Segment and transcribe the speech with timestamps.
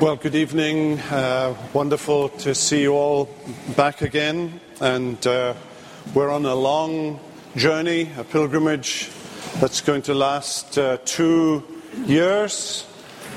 [0.00, 1.00] Well, good evening.
[1.00, 3.28] Uh, wonderful to see you all
[3.76, 4.60] back again.
[4.80, 5.54] And uh,
[6.14, 7.18] we're on a long
[7.56, 9.10] journey, a pilgrimage
[9.58, 11.64] that's going to last uh, two
[12.06, 12.86] years.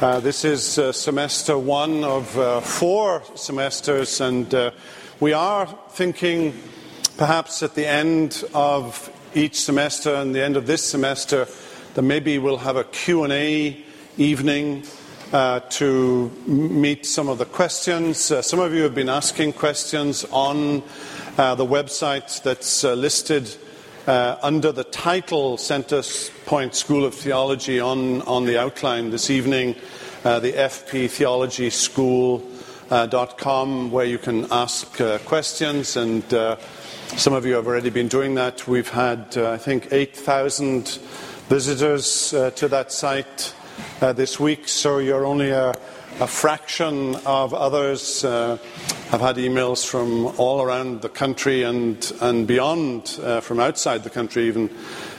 [0.02, 4.72] Uh, this is uh, semester one of uh, four semesters, and
[5.20, 6.54] we are thinking
[7.18, 11.48] perhaps at the end of each semester and the end of this semester
[11.96, 13.84] that maybe we'll have a Q&A
[14.18, 14.84] evening
[15.32, 18.32] uh, to meet some of the questions.
[18.32, 20.84] Uh, some of you have been asking questions on
[21.38, 23.56] uh, the website that's uh, listed
[24.08, 26.02] uh, under the title Centre
[26.46, 29.76] Point School of Theology on, on the outline this evening,
[30.24, 31.70] the FP Theology
[33.90, 35.96] where you can ask questions.
[35.96, 36.24] And
[37.16, 38.68] some of you have already been doing that.
[38.68, 41.00] We've had, I think, 8,000
[41.48, 43.54] visitors to that site
[44.02, 45.74] uh, this week, so you're only a,
[46.20, 48.24] a fraction of others.
[48.24, 48.58] Uh,
[49.12, 54.10] I've had emails from all around the country and, and beyond, uh, from outside the
[54.10, 54.70] country even,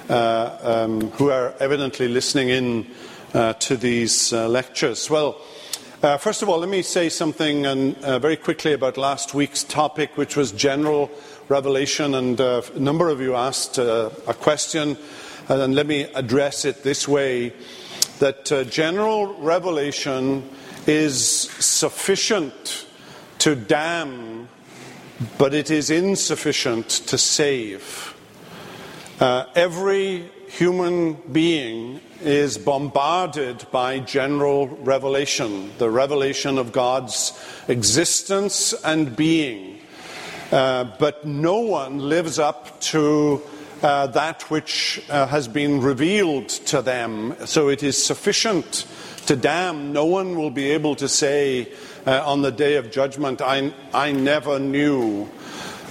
[0.09, 2.87] uh, um, who are evidently listening in
[3.35, 5.09] uh, to these uh, lectures.
[5.09, 5.41] Well,
[6.19, 10.37] first of all, let me say something and, very quickly about last week's topic, which
[10.37, 11.11] was general
[11.49, 12.15] revelation.
[12.15, 14.11] And a number of you asked a
[14.41, 14.97] question,
[15.49, 17.53] and let me address it this way
[18.23, 20.49] that uh, general revelation
[20.87, 22.87] is sufficient
[23.39, 24.49] to damn,
[25.39, 28.15] but it is insufficient to save.
[29.19, 37.33] Uh, every human being is bombarded by general revelation, the revelation of God's
[37.67, 39.81] existence and being.
[40.53, 43.43] Uh, but no one lives up to
[43.83, 47.35] uh, that which uh, has been revealed to them.
[47.47, 48.87] So it is sufficient
[49.27, 49.93] to damn.
[49.93, 51.73] No one will be able to say
[52.07, 55.29] uh, on the day of judgment, I, I never knew.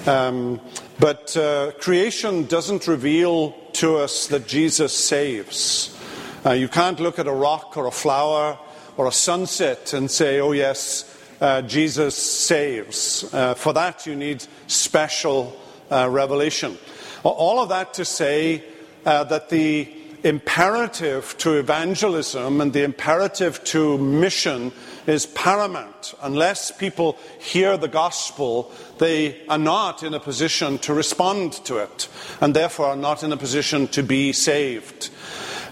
[0.06, 0.62] Um,
[1.00, 5.98] but uh, creation doesn't reveal to us that Jesus saves.
[6.46, 8.58] Uh, you can't look at a rock or a flower
[8.98, 13.24] or a sunset and say, oh, yes, uh, Jesus saves.
[13.58, 15.60] for that, you need special
[15.90, 16.78] revelation.
[17.24, 18.64] All of that to say
[19.06, 19.88] uh, that the
[20.24, 24.72] imperative to evangelism and the imperative to mission
[25.08, 26.14] is paramount.
[26.22, 32.08] Unless people hear the gospel, they are not in a position to respond to it,
[32.40, 35.10] and therefore are not in a position to be saved.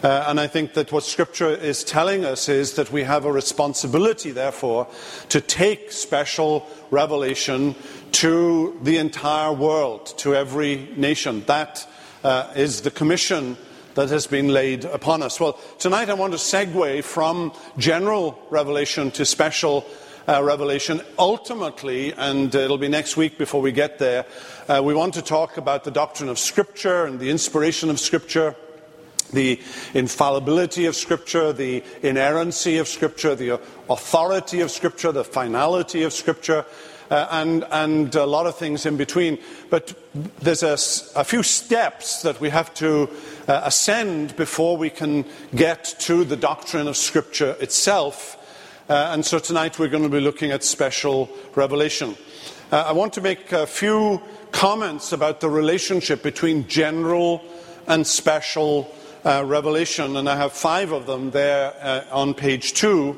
[0.01, 3.31] Uh, and I think that what Scripture is telling us is that we have a
[3.31, 4.87] responsibility, therefore,
[5.27, 7.75] to take special revelation
[8.14, 11.44] to the entire world, to every nation.
[11.46, 11.88] That
[12.24, 13.58] uh, is the commission
[13.96, 15.40] that has been laid upon us.
[15.40, 19.86] Well, tonight I want to segue from general revelation to special
[20.28, 21.02] uh, revelation.
[21.18, 24.26] Ultimately, and it'll be next week before we get there,
[24.68, 28.56] uh, we want to talk about the doctrine of Scripture and the inspiration of Scripture
[29.31, 29.59] the
[29.94, 33.59] infallibility of Scripture, the inerrancy of Scripture, the
[33.90, 36.66] authority of Scripture, the finality of Scripture,
[37.09, 39.40] uh, and, and, a lot of things in between.
[39.70, 39.94] But
[40.40, 40.74] there's a,
[41.20, 43.09] a few steps that we have to
[43.47, 45.25] uh, ascend before we can
[45.56, 48.36] get to the doctrine of Scripture itself.
[48.90, 52.16] Uh, and so tonight we're going to be looking at special revelation.
[52.72, 54.22] Uh, I want to make a few
[54.52, 57.44] comments about the relationship between general
[57.88, 58.94] and special
[59.26, 63.18] uh, revelation, and I have five of them there uh, on page two,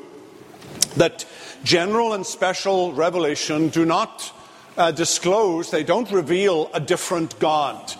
[0.96, 1.24] that
[1.64, 4.32] general and special revelation do not
[4.76, 7.92] uh, disclose, they don't reveal a different God.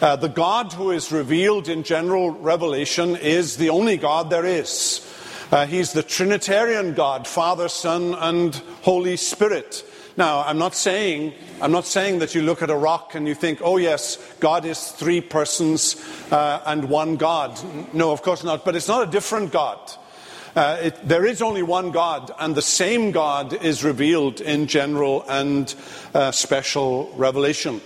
[0.00, 5.02] Uh, the God who is revealed in general revelation is the only God there is.
[5.50, 9.84] Uh, he's the Trinitarian God, Father, Son, and Holy Spirit.
[10.16, 13.34] Now, I'm not saying I'm not saying that you look at a rock and you
[13.34, 15.96] think, oh yes, God is three persons
[16.30, 17.58] uh, and one God.
[17.94, 18.64] No, of course not.
[18.64, 19.78] But it's not a different God.
[20.56, 25.22] Uh, it, there is only one God, and the same God is revealed in general
[25.28, 25.74] and
[26.14, 27.82] uh, special revelation.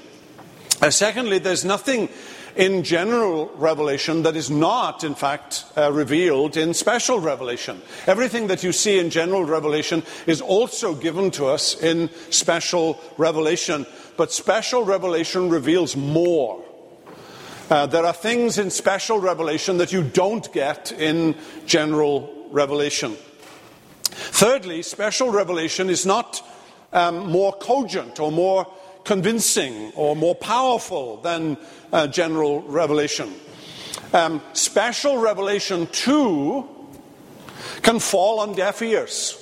[0.80, 2.08] Uh, secondly, there's nothing
[2.54, 7.82] in general revelation that is not, in fact, uh, revealed in special revelation.
[8.06, 13.84] Everything that you see in general revelation is also given to us in special revelation,
[14.16, 16.62] but special revelation reveals more.
[17.68, 21.34] Uh, there are things in special revelation that you don't get in
[21.66, 23.16] general revelation.
[24.10, 26.42] Thirdly, special revelation is not
[26.92, 28.66] um, more cogent or more
[29.04, 31.56] convincing or more powerful than
[31.92, 33.32] uh, general revelation.
[34.12, 36.68] Um, special revelation, too,
[37.82, 39.36] can fall on deaf ears.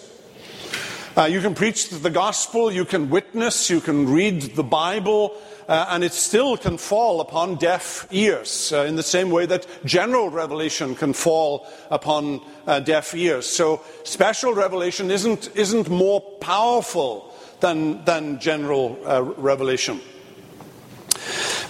[1.16, 5.36] Uh, you can preach the gospel, you can witness, you can read the Bible,
[5.68, 9.66] uh, and it still can fall upon deaf ears uh, in the same way that
[9.84, 13.46] general revelation can fall upon uh, deaf ears.
[13.46, 20.00] So special revelation isn't, isn't more powerful than, than general uh, revelation.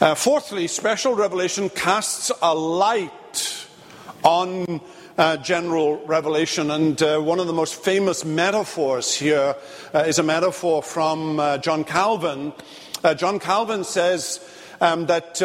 [0.00, 3.66] Uh, fourthly, special revelation casts a light
[4.22, 4.80] on
[5.16, 6.70] uh, general revelation.
[6.70, 9.56] And uh, one of the most famous metaphors here
[9.92, 12.52] uh, is a metaphor from uh, John Calvin.
[13.04, 14.40] Uh, John Calvin says
[14.80, 15.36] um, that,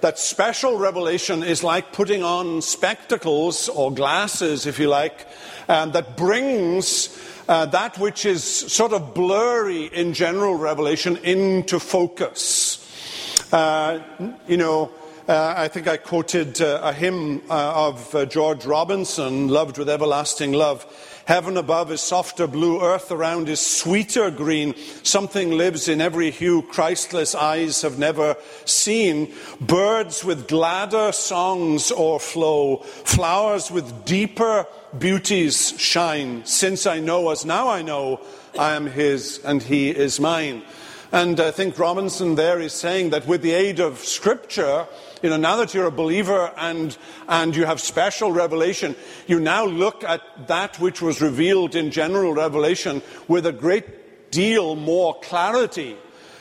[0.00, 5.26] that special revelation is like putting on spectacles or glasses, if you like,
[5.68, 7.08] um, that brings
[7.46, 12.78] that which is sort of blurry in general revelation into focus.
[13.52, 14.02] Uh,
[14.48, 14.90] you know,
[15.28, 19.90] uh, I think I quoted uh, a hymn uh, of uh, George Robinson, Loved with
[19.90, 20.86] Everlasting Love.
[21.24, 24.74] Heaven above is softer blue, earth around is sweeter green.
[25.02, 29.32] Something lives in every hue Christless eyes have never seen.
[29.60, 34.66] Birds with gladder songs o'erflow, flowers with deeper
[34.98, 36.44] beauties shine.
[36.44, 38.20] Since I know as now I know,
[38.58, 40.62] I am his and he is mine.
[41.12, 44.86] And I think Robinson there is saying that with the aid of Scripture,
[45.22, 46.96] you know, now that you're a believer and,
[47.28, 48.96] and you have special revelation,
[49.26, 54.74] you now look at that which was revealed in general revelation with a great deal
[54.74, 55.96] more clarity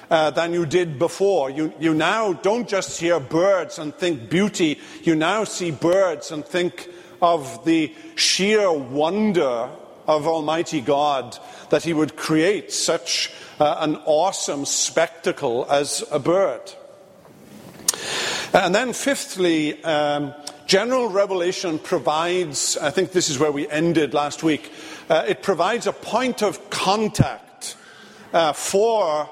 [0.09, 1.49] uh, than you did before.
[1.49, 6.43] You, you now don't just hear birds and think beauty, you now see birds and
[6.43, 6.89] think
[7.21, 9.69] of the sheer wonder
[10.07, 11.37] of Almighty God
[11.69, 16.73] that He would create such uh, an awesome spectacle as a bird.
[18.53, 20.33] And then, fifthly, um,
[20.65, 24.71] general revelation provides, I think this is where we ended last week,
[25.09, 27.77] uh, it provides a point of contact
[28.33, 29.29] uh, for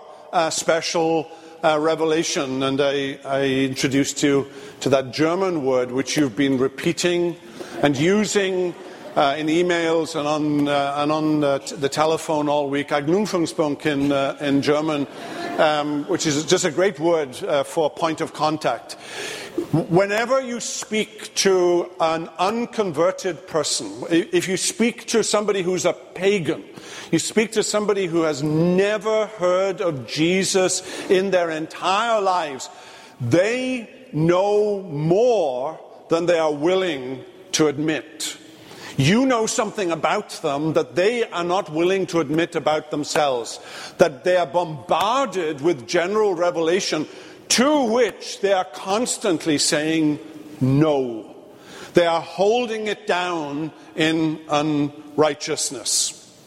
[0.51, 1.30] special
[1.63, 2.63] uh, revelation.
[2.63, 4.48] And I, I, introduced you
[4.80, 7.36] to that German word which you've been repeating
[7.81, 8.74] and using
[9.16, 14.12] uh, in emails and on, uh, and on uh, the telephone all week, Anknüpfungspunkt in,
[14.12, 15.07] uh, in German,
[15.60, 18.94] um, which is just a great word uh, for point of contact.
[19.74, 26.64] Whenever you speak to an unconverted person, if you speak to somebody who's a pagan,
[27.12, 32.70] you speak to somebody who has never heard of Jesus in their entire lives,
[33.20, 35.78] they know more
[36.08, 38.38] than they are willing to admit.
[39.00, 43.62] You know something about them that they are not willing to admit about themselves,
[43.98, 47.07] that they are bombarded with general revelation
[47.48, 50.19] to which they are constantly saying
[50.60, 51.34] no.
[51.94, 56.38] They are holding it down in unrighteousness.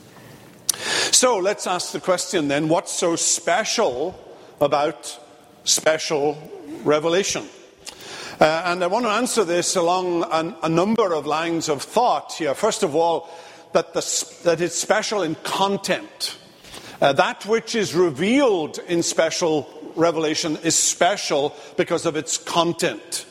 [1.10, 4.14] So let's ask the question then what's so special
[4.60, 5.18] about
[5.64, 6.36] special
[6.84, 7.48] revelation?
[8.42, 12.32] Uh, and I want to answer this along a, a, number of lines of thought
[12.32, 12.54] here.
[12.56, 13.30] First of all,
[13.70, 16.36] that, the, that it's special in content.
[17.00, 23.26] Uh, that which is revealed in special revelation is special because of its content.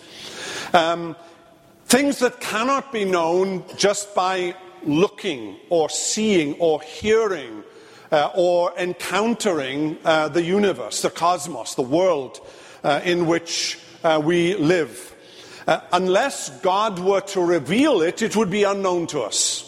[0.71, 1.17] Um,
[1.87, 4.55] things that cannot be known just by
[4.85, 7.65] looking or seeing or hearing
[8.13, 12.39] uh, or encountering uh, the universe, the cosmos, the world
[12.85, 15.15] uh, in which uh, we live.
[15.67, 19.67] Uh, unless God were to reveal it, it would be unknown to us.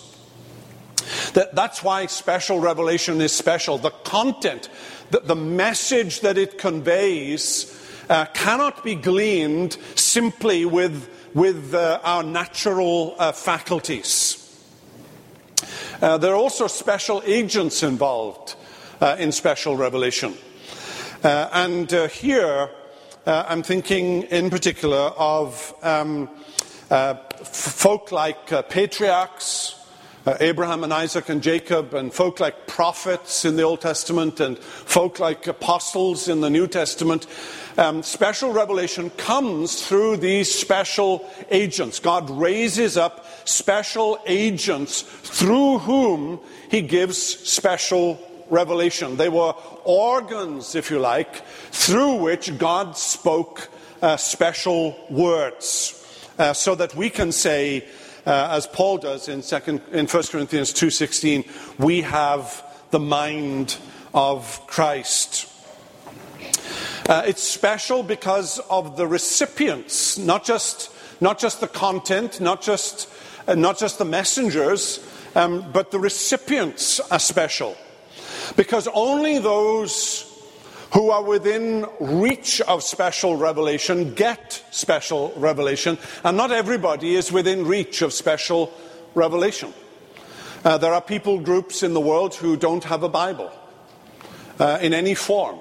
[1.34, 3.78] That, that's why special revelation is special.
[3.78, 4.70] The content,
[5.12, 12.24] the, the message that it conveys, uh, cannot be gleaned simply with, with uh, our
[12.24, 14.40] natural uh, faculties.
[16.02, 18.56] Uh, there are also special agents involved
[19.00, 20.34] uh, in special revelation.
[21.24, 22.70] and here,
[23.26, 26.30] uh, I'm thinking in particular of um,
[26.90, 29.80] uh, folk like uh, patriarchs,
[30.26, 34.58] uh, Abraham and Isaac and Jacob, and folk like prophets in the Old Testament, and
[34.60, 37.26] folk like apostles in the New Testament.
[37.78, 42.00] Um, special revelation comes through these special agents.
[42.00, 48.20] God raises up special agents through whom he gives special
[48.54, 49.18] revelation.
[49.18, 53.70] They were organs, if you like, through which God spoke
[54.02, 56.00] uh, special words.
[56.40, 57.86] Uh, so that we can say,
[58.26, 63.78] uh, as Paul does in, second, in 1 Corinthians 2.16, we have the mind
[64.14, 65.50] of Christ.
[67.08, 73.10] Uh, it's special because of the recipients, not just, not just the content, not just,
[73.48, 75.06] uh, not just the messengers,
[75.36, 77.76] um, but the recipients are special.
[78.56, 80.30] Because only those
[80.94, 87.66] who are within reach of special revelation get special revelation, and not everybody is within
[87.66, 88.72] reach of special
[89.16, 89.74] revelation.
[90.64, 93.52] Uh, there are people groups in the world who don't have a Bible
[94.60, 95.60] uh, in any form.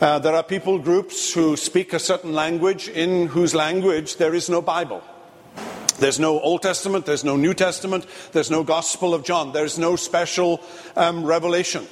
[0.00, 4.50] Uh, there are people groups who speak a certain language in whose language there is
[4.50, 5.02] no Bible.
[5.98, 9.96] There's no Old Testament, there's no New Testament, there's no Gospel of John, there's no
[9.96, 10.60] special
[10.94, 11.86] um, revelation.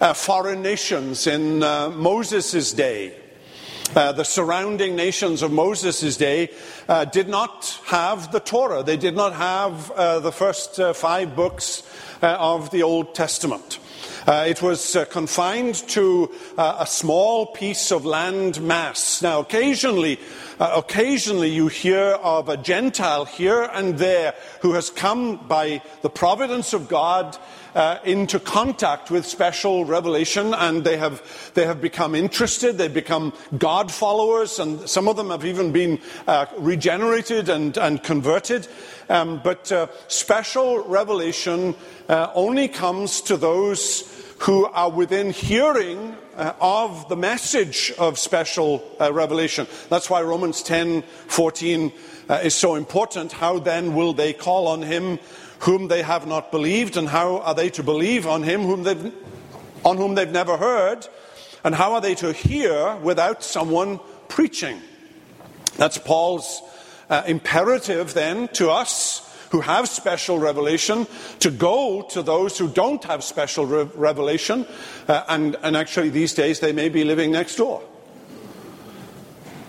[0.00, 3.14] Uh, foreign nations in uh, Moses' day,
[3.94, 6.50] uh, the surrounding nations of Moses' day,
[6.88, 8.82] uh, did not have the Torah.
[8.82, 11.82] They did not have uh, the first uh, five books
[12.22, 13.78] of the Old Testament.
[14.28, 19.22] Uh, it was uh, confined to uh, a small piece of land mass.
[19.22, 20.20] Now, occasionally,
[20.58, 26.10] uh, occasionally you hear of a Gentile here and there who has come by the
[26.10, 27.36] providence of God
[27.74, 33.32] uh, into contact with special revelation and they have, they have become interested, they've become
[33.56, 38.66] God followers, and some of them have even been uh, regenerated and, and converted.
[39.08, 39.72] Um, but
[40.08, 41.74] special revelation
[42.08, 44.02] only comes to those
[44.40, 49.66] who are within hearing uh, of the message of special uh, revelation.
[49.90, 51.92] That's why Romans 10 14
[52.28, 53.32] uh, is so important.
[53.32, 55.18] How then will they call on him
[55.60, 56.96] whom they have not believed?
[56.96, 59.12] And how are they to believe on him whom they've,
[59.84, 61.06] on whom they've never heard?
[61.64, 64.80] And how are they to hear without someone preaching?
[65.76, 66.62] That's Paul's
[67.10, 71.06] uh, imperative then to us who have special revelation
[71.40, 74.66] to go to those who don't have special re- revelation.
[75.06, 77.82] Uh, and, and actually, these days, they may be living next door.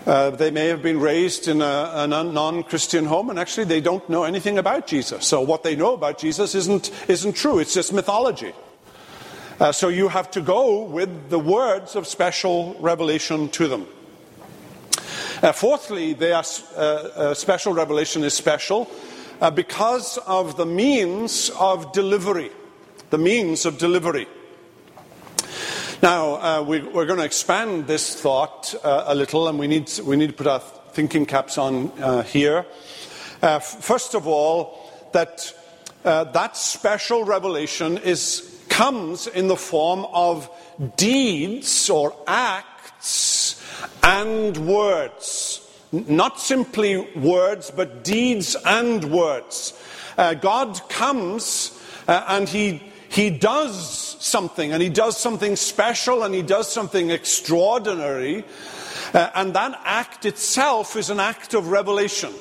[0.06, 3.80] Uh, they may have been raised in a, a non Christian home, and actually, they
[3.80, 5.26] don't know anything about Jesus.
[5.26, 8.52] So, what they know about Jesus isn't, isn't true, it's just mythology.
[9.58, 13.86] Uh, so, you have to go with the words of special revelation to them.
[15.42, 18.90] Uh, fourthly, their uh, uh, special revelation is special
[19.40, 22.50] uh, because of the means of delivery.
[23.10, 24.26] The means of delivery.
[26.02, 29.90] Now, uh, we, are going to expand this thought uh, a little, and we need,
[30.04, 32.64] we need to put our thinking caps on uh, here.
[33.42, 35.52] Uh, first of all, that
[36.04, 40.48] uh, that special revelation is, comes in the form of
[40.96, 43.62] deeds or acts
[44.02, 45.59] and words.
[45.92, 49.72] Not simply words, but deeds and words.
[50.16, 56.34] Uh, God comes uh, and he, he does something, and He does something special, and
[56.34, 58.44] He does something extraordinary.
[59.12, 62.32] Uh, and that act itself is an act of revelation.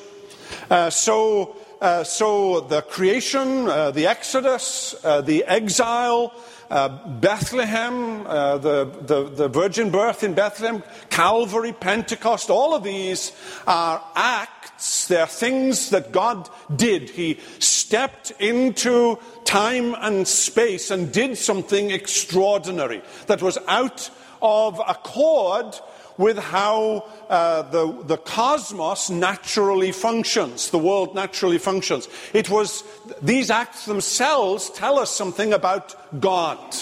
[0.69, 6.33] Uh, so, uh, so the creation, uh, the Exodus, the exile,
[6.69, 13.31] Bethlehem, uh, the, the, the, virgin birth in Bethlehem, Calvary, Pentecost, all of these
[13.65, 15.07] are acts.
[15.07, 17.09] They're things that God did.
[17.09, 19.17] He stepped into
[19.49, 24.11] time and space and did something extraordinary that was out
[24.43, 25.75] of accord
[26.19, 32.07] with how uh, the, the cosmos naturally functions, the world naturally functions.
[32.31, 32.83] It was,
[33.23, 36.75] these acts themselves tell us something about God.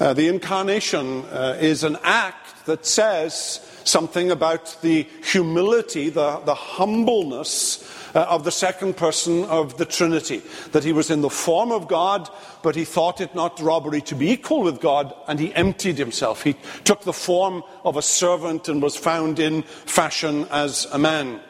[0.00, 6.54] Uh, the incarnation uh, is an act that says something about the humility, the, the
[6.54, 10.42] humbleness uh, of the second person of the Trinity.
[10.72, 12.28] That he was in the form of God,
[12.62, 16.42] but he thought it not robbery to be equal with God, and he emptied himself.
[16.42, 21.40] He took the form of a servant and was found in fashion as a man.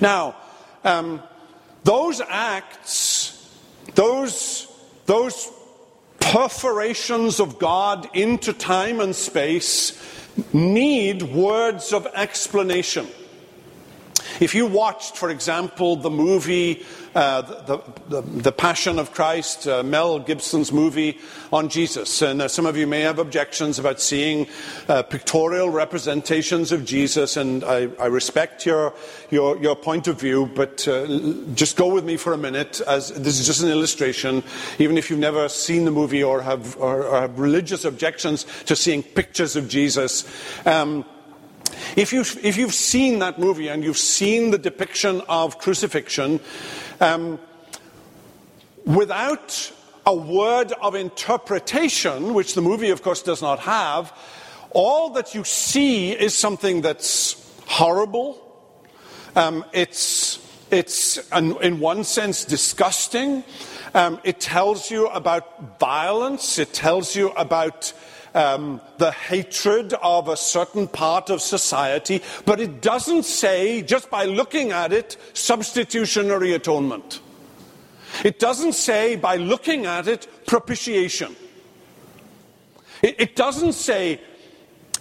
[0.00, 0.36] Now,
[0.84, 1.22] um,
[1.84, 3.56] those acts,
[3.94, 4.66] those,
[5.06, 5.50] those
[6.18, 9.98] perforations of God into time and space
[10.52, 13.06] need words of explanation.
[14.38, 16.84] If you watched, for example, the movie
[17.14, 21.18] uh, the, the, the, Passion of Christ, uh, Mel Gibson's movie
[21.52, 24.46] on Jesus, and uh, some of you may have objections about seeing
[24.88, 28.94] uh, pictorial representations of Jesus, and I, I respect your,
[29.30, 31.06] your, your, point of view, but uh,
[31.54, 34.44] just go with me for a minute, as this is just an illustration.
[34.78, 38.76] Even if you've never seen the movie or have, or, or have religious objections to
[38.76, 40.30] seeing pictures of Jesus,
[40.64, 41.04] um,
[41.96, 46.40] if you've, if you've seen that movie and you've seen the depiction of crucifixion,
[47.00, 47.38] um,
[48.84, 49.72] without
[50.06, 54.12] a word of interpretation, which the movie, of course, does not have,
[54.70, 57.36] all that you see is something that's
[57.66, 58.40] horrible.
[59.36, 60.38] Um, it's,
[60.70, 63.44] it's in one sense disgusting.
[63.94, 66.58] Um, it tells you about violence.
[66.58, 67.92] It tells you about
[68.34, 72.22] um, the hatred of a certain part of society.
[72.44, 77.20] But it doesn't say, just by looking at it, substitutionary atonement.
[78.24, 81.36] It doesn't say, by looking at it, propitiation.
[83.02, 84.20] It, it doesn't say,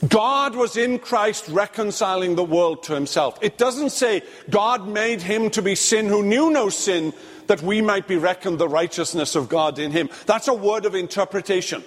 [0.08, 3.38] God was in Christ reconciling the world to himself.
[3.42, 7.14] It doesn't say God made him to be sin who knew no sin
[7.48, 10.10] that we might be reckoned the righteousness of God in him.
[10.26, 11.84] That's a word of interpretation.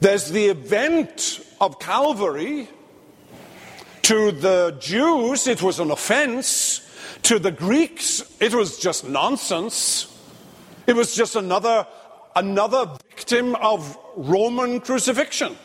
[0.00, 2.68] There's the event of Calvary.
[4.02, 6.80] To the Jews, it was an offense.
[7.24, 10.06] To the Greeks, it was just nonsense.
[10.86, 11.86] It was just another,
[12.34, 15.56] another victim of Roman crucifixion.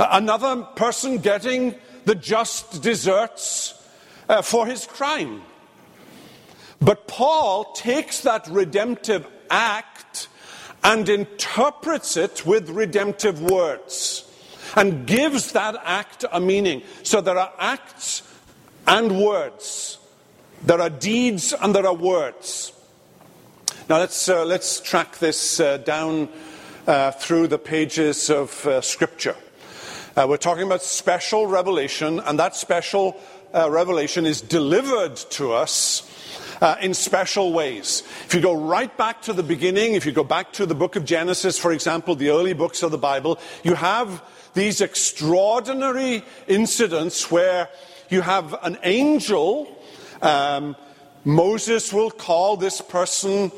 [0.00, 1.74] Another person getting
[2.06, 3.74] the just deserts
[4.30, 5.42] uh, for his crime.
[6.80, 10.28] But Paul takes that redemptive act
[10.84, 14.30] and interprets it with redemptive words
[14.76, 16.82] and gives that act a meaning.
[17.02, 18.22] So there are acts
[18.86, 19.98] and words,
[20.62, 22.72] there are deeds and there are words.
[23.88, 26.28] Now let's, uh, let's track this uh, down
[26.86, 29.36] uh, through the pages of uh, Scripture.
[30.16, 33.20] Uh, we're talking about special revelation, and that special
[33.52, 36.08] uh, revelation is delivered to us
[36.60, 38.02] uh, in special ways.
[38.26, 40.96] If you go right back to the beginning, if you go back to the book
[40.96, 44.22] of Genesis, for example, the early books of the Bible, you have
[44.54, 47.68] these extraordinary incidents where
[48.08, 49.76] you have an angel.
[50.22, 50.76] Um,
[51.24, 53.50] Moses will call this person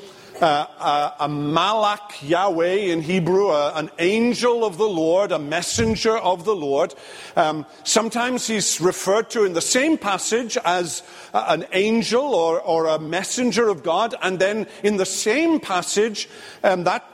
[0.42, 6.16] uh, a, a malak Yahweh in Hebrew, a, an angel of the Lord, a messenger
[6.16, 6.94] of the Lord.
[7.36, 11.02] Um, sometimes he's referred to in the same passage as
[11.32, 16.28] an angel or, or, a messenger of God, and then in the same passage,
[16.62, 17.04] um, that,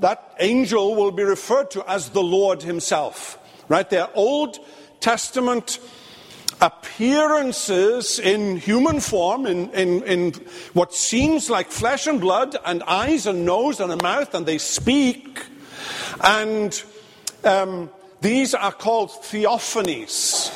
[0.00, 3.38] that angel will be referred to as the Lord himself.
[3.68, 3.88] Right?
[3.88, 4.58] They're Old
[5.00, 5.78] Testament
[6.60, 10.32] appearances in human form, in, in, in,
[10.72, 14.58] what seems like flesh and blood, and eyes and nose and a mouth, and they
[14.58, 15.44] speak.
[16.22, 16.82] And
[17.44, 17.90] um,
[18.20, 20.52] these are called theophanies.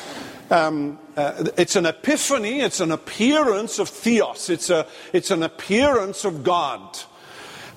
[0.51, 6.25] Um, uh, it's an epiphany, it's an appearance of theos, it's, a, it's an appearance
[6.25, 6.99] of God.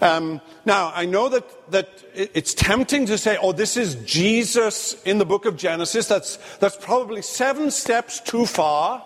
[0.04, 5.18] Um, now, I know that, that it's tempting to say, oh, this is Jesus in
[5.18, 6.10] the book of Genesis.
[6.10, 9.02] That's, that's probably seven steps too far.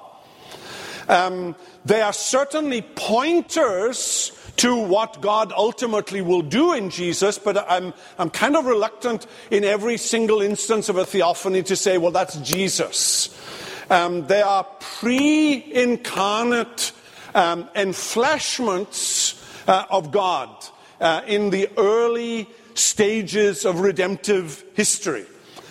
[1.08, 1.56] Um,
[1.86, 8.32] they are certainly pointers to what God ultimately will do in Jesus, but I'm, I'm
[8.32, 13.30] kind of reluctant in every single instance of a theophany to say, well, that's Jesus.
[13.92, 16.92] Um, they are pre incarnate
[17.36, 20.50] um, enfleshments uh, of God
[21.00, 25.26] uh, in the early stages of redemptive history.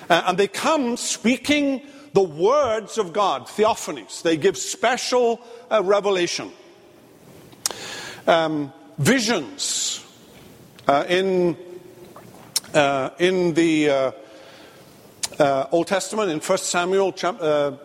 [0.08, 4.22] Uh, and they come speaking the words of God, theophanies.
[4.22, 6.50] They give special uh, revelation.
[8.26, 10.04] Um, visions
[10.88, 11.56] uh, in,
[12.72, 14.12] uh, in the
[15.38, 17.78] uh, Old Testament, in 1 Samuel chapter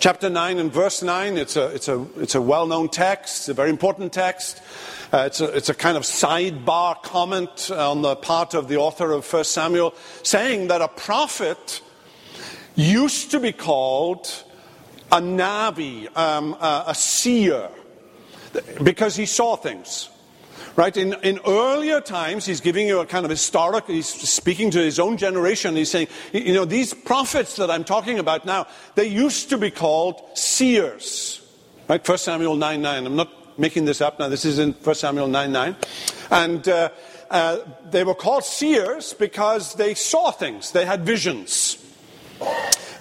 [0.00, 1.36] chapter 9 and verse 9.
[1.36, 4.60] It's a, it's a, it's a well known text, a very important text.
[5.12, 9.12] Uh, it's, a, it's a kind of sidebar comment on the part of the author
[9.12, 11.82] of 1 Samuel saying that a prophet
[12.74, 14.44] used to be called
[15.12, 17.68] a Navi, um, a, a seer,
[18.82, 20.08] because he saw things.
[20.76, 20.96] Right?
[20.96, 24.98] In, in earlier times, he's giving you a kind of historic, he's speaking to his
[24.98, 25.76] own generation.
[25.76, 29.70] He's saying, you know, these prophets that I'm talking about now, they used to be
[29.70, 31.40] called seers.
[31.88, 32.06] Right?
[32.06, 33.06] 1 Samuel 9 9.
[33.06, 34.28] I'm not making this up now.
[34.28, 35.76] This is in 1 Samuel 9 9.
[36.30, 36.90] And uh,
[37.30, 37.58] uh,
[37.90, 41.78] they were called seers because they saw things, they had visions.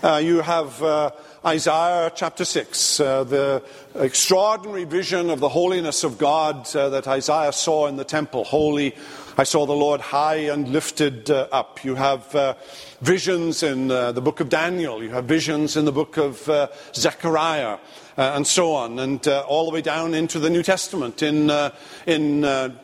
[0.01, 1.11] Uh, you have uh,
[1.45, 3.63] Isaiah chapter 6, uh, the
[3.95, 8.43] extraordinary vision of the holiness of God uh, that Isaiah saw in the temple.
[8.43, 8.93] Holy,
[9.38, 11.84] I saw the Lord high and lifted up.
[11.86, 12.58] You have
[13.02, 16.49] visions in the book of Daniel, you have visions in the book of
[16.93, 17.78] Zechariah
[18.19, 21.49] uh, and so on, and uh, all the way down into the New Testament, in,
[21.49, 21.73] uh,
[22.06, 22.75] in uh,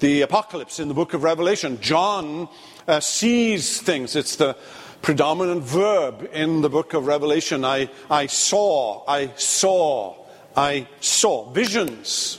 [0.00, 1.78] the Apocalypse, in the book of Revelation.
[1.80, 2.48] John
[2.88, 4.16] uh, sees things.
[4.16, 4.56] It's the
[5.02, 7.64] predominant verb in the book of Revelation.
[7.64, 10.14] I, I saw, I saw,
[10.56, 11.50] I saw.
[11.50, 12.38] Visions,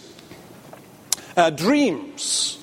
[1.35, 2.57] uh, dreams,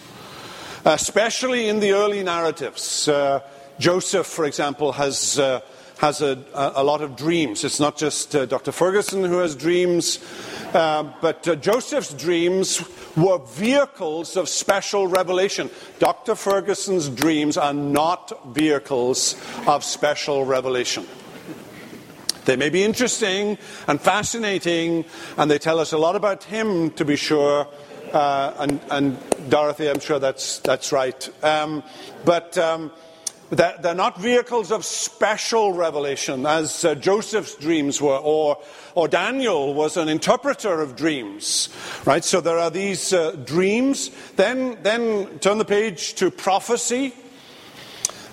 [0.85, 3.09] especially in the early narratives.
[3.79, 5.39] Joseph, for example, has
[6.01, 7.63] has a, a, lot of dreams.
[7.63, 8.73] It's not just uh, Dr.
[8.73, 10.19] Ferguson who has dreams,
[10.73, 12.83] uh, but uh, Joseph's dreams
[13.19, 15.69] were vehicles of special revelation.
[15.99, 16.37] Dr.
[16.37, 19.37] Ferguson's dreams are not vehicles
[19.67, 21.07] of special revelation.
[22.47, 25.05] They may be interesting and fascinating,
[25.37, 27.69] and they tell us a lot about him, to be sure.
[28.11, 31.45] Uh, and, and, Dorothy, I'm sure that's, that's right.
[31.45, 31.83] Um,
[32.25, 32.91] but um,
[33.51, 38.59] they're, not vehicles of special revelation, as uh, Joseph's dreams were, or,
[38.95, 41.69] or Daniel was an interpreter of dreams.
[42.05, 42.25] Right?
[42.25, 44.11] So there are these uh, dreams.
[44.37, 47.13] Then, then turn the page to prophecy.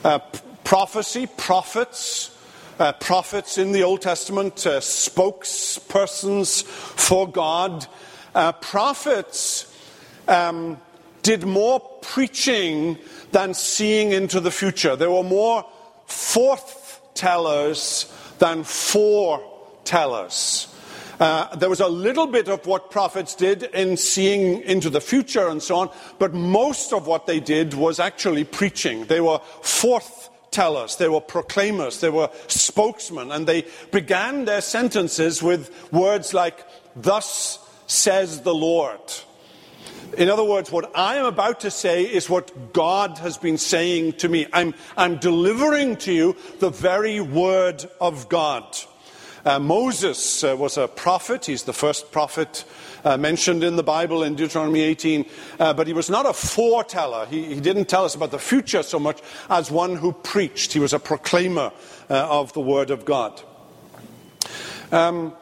[0.04, 0.20] Uh,
[0.64, 2.34] prophecy, prophets.
[2.80, 7.88] Uh, prophets in the Old Testament, uh, spokespersons for God.
[8.36, 9.76] Uh, prophets
[10.28, 10.78] um,
[11.24, 13.00] did more preaching
[13.32, 14.96] than seeing into the future.
[14.96, 15.66] There were more
[16.08, 20.74] forthtellers than foretellers.
[21.20, 25.48] Uh, there was a little bit of what prophets did in seeing into the future
[25.48, 29.06] and so on, but most of what they did was actually preaching.
[29.06, 35.72] They were forthtellers, they were proclaimers, they were spokesmen, and they began their sentences with
[35.92, 36.64] words like,
[36.96, 39.00] Thus says the Lord.
[40.16, 44.14] In other words, what I am about to say is what God has been saying
[44.14, 44.48] to me.
[44.54, 48.78] I'm, I'm delivering to you the very word of God.
[49.46, 51.46] Uh, Moses uh, was a prophet.
[51.46, 52.66] He's the first prophet
[53.06, 55.26] uh, mentioned in the Bible in Deuteronomy 18.
[55.60, 57.26] Uh, but he was not a foreteller.
[57.28, 60.74] He, he, didn't tell us about the future so much as one who preached.
[60.74, 61.72] He was a proclaimer
[62.10, 63.42] uh, of the word of God.
[64.92, 65.34] Um,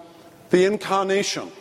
[0.50, 1.52] the incarnation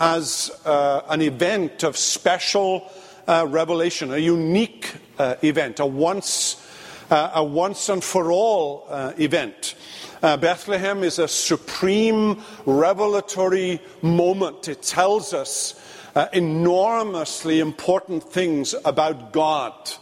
[0.00, 2.90] as uh, an event of special
[3.28, 6.66] uh, revelation, a unique uh, event, a once,
[7.10, 9.74] uh, a once and for all uh, event.
[10.20, 14.66] Bethlehem is a supreme revelatory moment.
[14.66, 15.80] It tells us
[16.32, 19.92] enormously important things about God.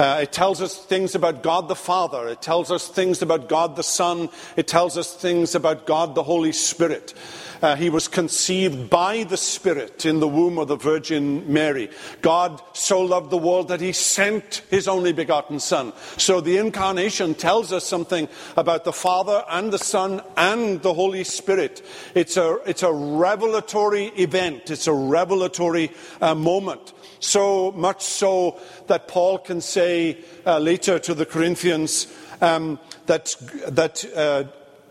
[0.00, 2.26] Uh, it tells us things about God the Father.
[2.28, 4.30] It tells us things about God the Son.
[4.56, 7.12] It tells us things about God the Holy Spirit.
[7.60, 11.90] Uh, he was conceived by the Spirit in the womb of the Virgin Mary.
[12.22, 15.92] God so loved the world that he sent his only begotten Son.
[16.16, 21.24] So the incarnation tells us something about the Father and the Son and the Holy
[21.24, 21.84] Spirit.
[22.14, 25.90] It's a, it's a revelatory event, it's a revelatory
[26.22, 26.94] uh, moment.
[27.20, 32.06] So much so that Paul can say uh, later to the Corinthians
[32.40, 33.36] um, that,
[33.68, 34.44] that, uh,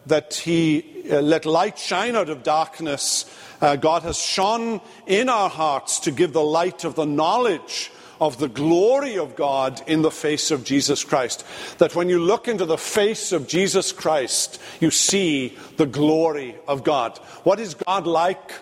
[0.06, 3.26] that he uh, let light shine out of darkness.
[3.62, 8.38] Uh, God has shone in our hearts to give the light of the knowledge of
[8.38, 11.46] the glory of God in the face of Jesus Christ.
[11.78, 16.84] That when you look into the face of Jesus Christ, you see the glory of
[16.84, 17.18] God.
[17.44, 18.54] What is God like?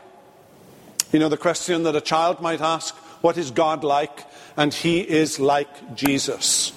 [1.12, 4.26] You know, the question that a child might ask what is God like?
[4.56, 6.72] And he is like Jesus.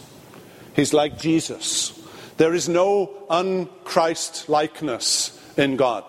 [0.75, 1.93] He's like Jesus.
[2.37, 6.05] There is no unchrist likeness in God.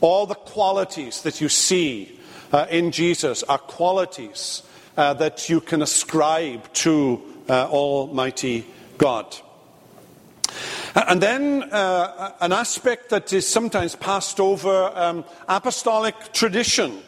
[0.00, 2.18] All the qualities that you see
[2.52, 4.62] uh, in Jesus are qualities
[4.96, 8.66] uh, that you can ascribe to uh, Almighty
[8.98, 9.34] God.
[10.94, 17.02] And then uh, an aspect that is sometimes passed over um, apostolic tradition.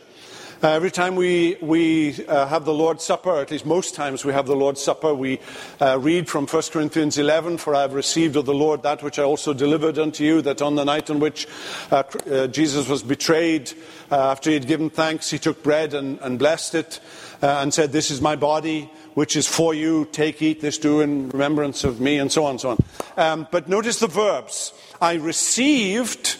[0.62, 4.32] Uh, every time we, we uh, have the Lord's Supper, at least most times we
[4.32, 5.38] have the Lord's Supper, we
[5.82, 9.18] uh, read from 1 Corinthians 11, For I have received of the Lord that which
[9.18, 11.46] I also delivered unto you, that on the night on which
[11.90, 13.70] uh, uh, Jesus was betrayed,
[14.10, 17.00] uh, after he had given thanks, he took bread and, and blessed it
[17.42, 20.06] and said, This is my body, which is for you.
[20.10, 22.84] Take, eat, this do in remembrance of me, and so on and so on.
[23.18, 24.72] Um, but notice the verbs.
[25.02, 26.38] I received,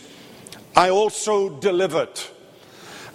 [0.75, 2.19] I also delivered.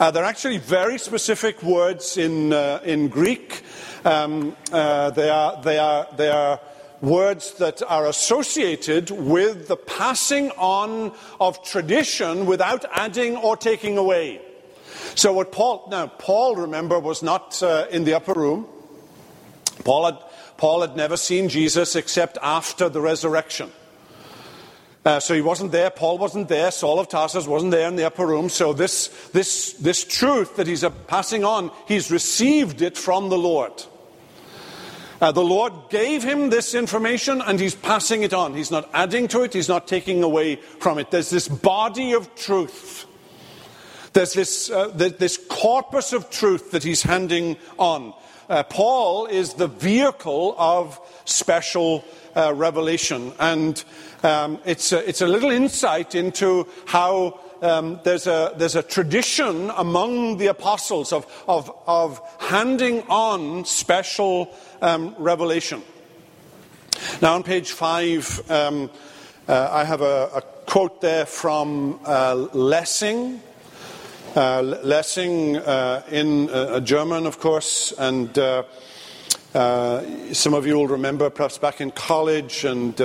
[0.02, 3.62] Uh, they're actually very specific words in, uh, in Greek.
[4.04, 6.60] Um, uh, they, are, they, are, they are
[7.02, 14.42] words that are associated with the passing on of tradition without adding or taking away.
[15.14, 18.66] So, what Paul, now, Paul, remember, was not uh, in the upper room.
[19.86, 20.18] Paul had,
[20.58, 23.72] Paul had never seen Jesus except after the resurrection.
[25.04, 28.06] Uh, so he wasn't there, Paul wasn't there, Saul of Tarsus wasn't there in the
[28.06, 28.50] upper room.
[28.50, 33.74] So this, this, this truth that he's passing on, he's received it from the Lord.
[35.20, 38.54] Uh, the Lord gave him this information and he's passing it on.
[38.56, 41.10] He's not adding to it, he's not taking away from it.
[41.10, 43.06] There's this body of truth.
[44.14, 48.14] There's this, uh, this corpus of truth that he's handing on.
[48.50, 52.04] uh, Paul is the vehicle of special
[52.36, 53.34] uh, revelation.
[53.40, 53.84] And
[54.24, 59.72] um, it's, a, it's a little insight into how um, there's, a, there's a tradition
[59.72, 65.82] among the apostles of, of, of handing on special um, revelation.
[67.22, 68.90] Now, on page five, um,
[69.48, 73.42] uh, I have a, a, quote there from uh, Lessing.
[74.36, 78.38] Uh, Lessing uh, in uh, German, of course, and
[79.54, 82.96] uh, some of you will remember perhaps back in college and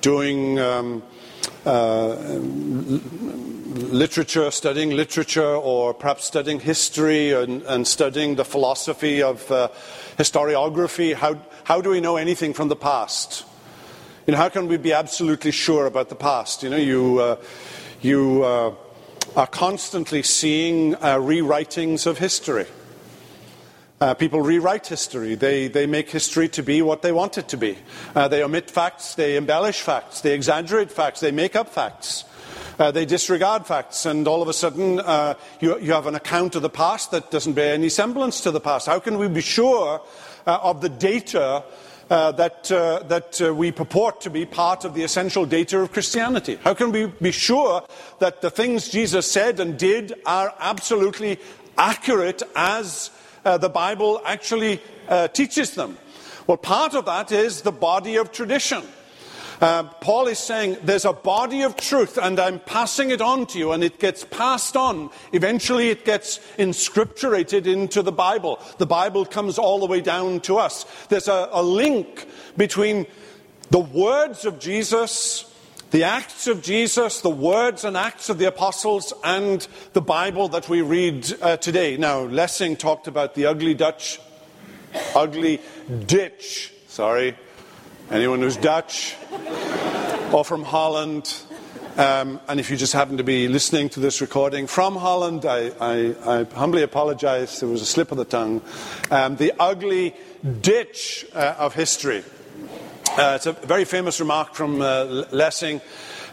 [0.00, 0.58] doing.
[0.58, 1.02] Um,
[3.78, 9.68] literature, studying literature, or perhaps studying history and, and studying the philosophy of uh,
[10.16, 11.14] historiography.
[11.14, 13.44] How, how do we know anything from the past?
[14.26, 16.62] You know, how can we be absolutely sure about the past?
[16.62, 17.36] You know, you, uh,
[18.00, 18.74] you uh,
[19.36, 22.66] are constantly seeing uh, rewritings of history.
[24.00, 25.34] Uh, people rewrite history.
[25.34, 27.78] They, they make history to be what they want it to be.
[28.14, 32.24] Uh, they omit facts, they embellish facts, they exaggerate facts, they make up facts.
[32.78, 36.54] Uh, they disregard facts, and all of a sudden uh, you, you, have an account
[36.54, 38.86] of the past that doesn't bear any semblance to the past.
[38.86, 40.00] How can we be sure
[40.46, 41.64] uh, of the data
[42.08, 45.90] uh, that, uh, that uh, we purport to be part of the essential data of
[45.90, 46.56] Christianity?
[46.62, 47.84] How can we be sure
[48.20, 51.40] that the things Jesus said and did are absolutely
[51.76, 53.10] accurate as
[53.44, 54.80] the Bible actually
[55.32, 55.98] teaches them?
[56.46, 58.82] Well, part of that is the body of tradition.
[59.60, 63.58] Uh, Paul is saying there's a body of truth and I'm passing it on to
[63.58, 65.10] you and it gets passed on.
[65.32, 68.60] Eventually it gets inscripturated into the Bible.
[68.78, 70.86] The Bible comes all the way down to us.
[71.08, 73.06] There's a, a link between
[73.70, 75.47] the words of Jesus,
[75.90, 80.68] the acts of Jesus, the words and acts of the apostles, and the Bible that
[80.68, 81.96] we read uh, today.
[81.96, 84.20] Now, Lessing talked about the ugly Dutch,
[85.14, 85.60] ugly
[86.06, 87.36] ditch, sorry,
[88.10, 89.16] Anyone who's Dutch
[90.32, 91.30] or from Holland,
[91.98, 95.72] um, and if you just happen to be listening to this recording from Holland, I,
[95.78, 97.60] I, I humbly apologize.
[97.60, 98.62] There was a slip of the tongue.
[99.10, 100.14] Um, the ugly
[100.62, 102.24] ditch uh, of history.
[103.18, 105.80] Uh, it's a very famous remark from uh, Lessing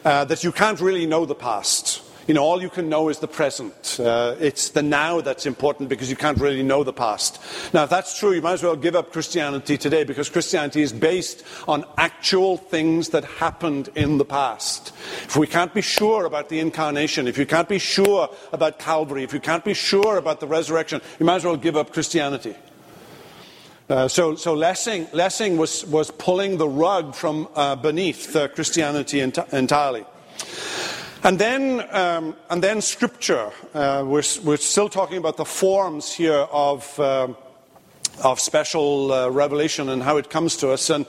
[0.03, 2.03] uh, that you can't really know the past.
[2.27, 3.99] You know, all you can know is the present.
[3.99, 7.41] Uh, it's the now that's important because you can't really know the past.
[7.73, 10.93] Now, if that's true, you might as well give up Christianity today because Christianity is
[10.93, 14.89] based on actual things that happened in the past.
[15.23, 19.23] If we can't be sure about the incarnation, if you can't be sure about Calvary,
[19.23, 22.55] if you can't be sure about the resurrection, you might as well give up Christianity.
[23.87, 29.21] Uh, so, so Lessing, Lessing was, was pulling the rug from uh, beneath uh, Christianity
[29.21, 30.03] ent- entirely.
[31.23, 33.51] And then, um, and then Scripture.
[33.75, 37.27] Uh, we're, we're still talking about the forms here of, uh,
[38.23, 40.89] of special uh, revelation and how it comes to us.
[40.89, 41.05] And,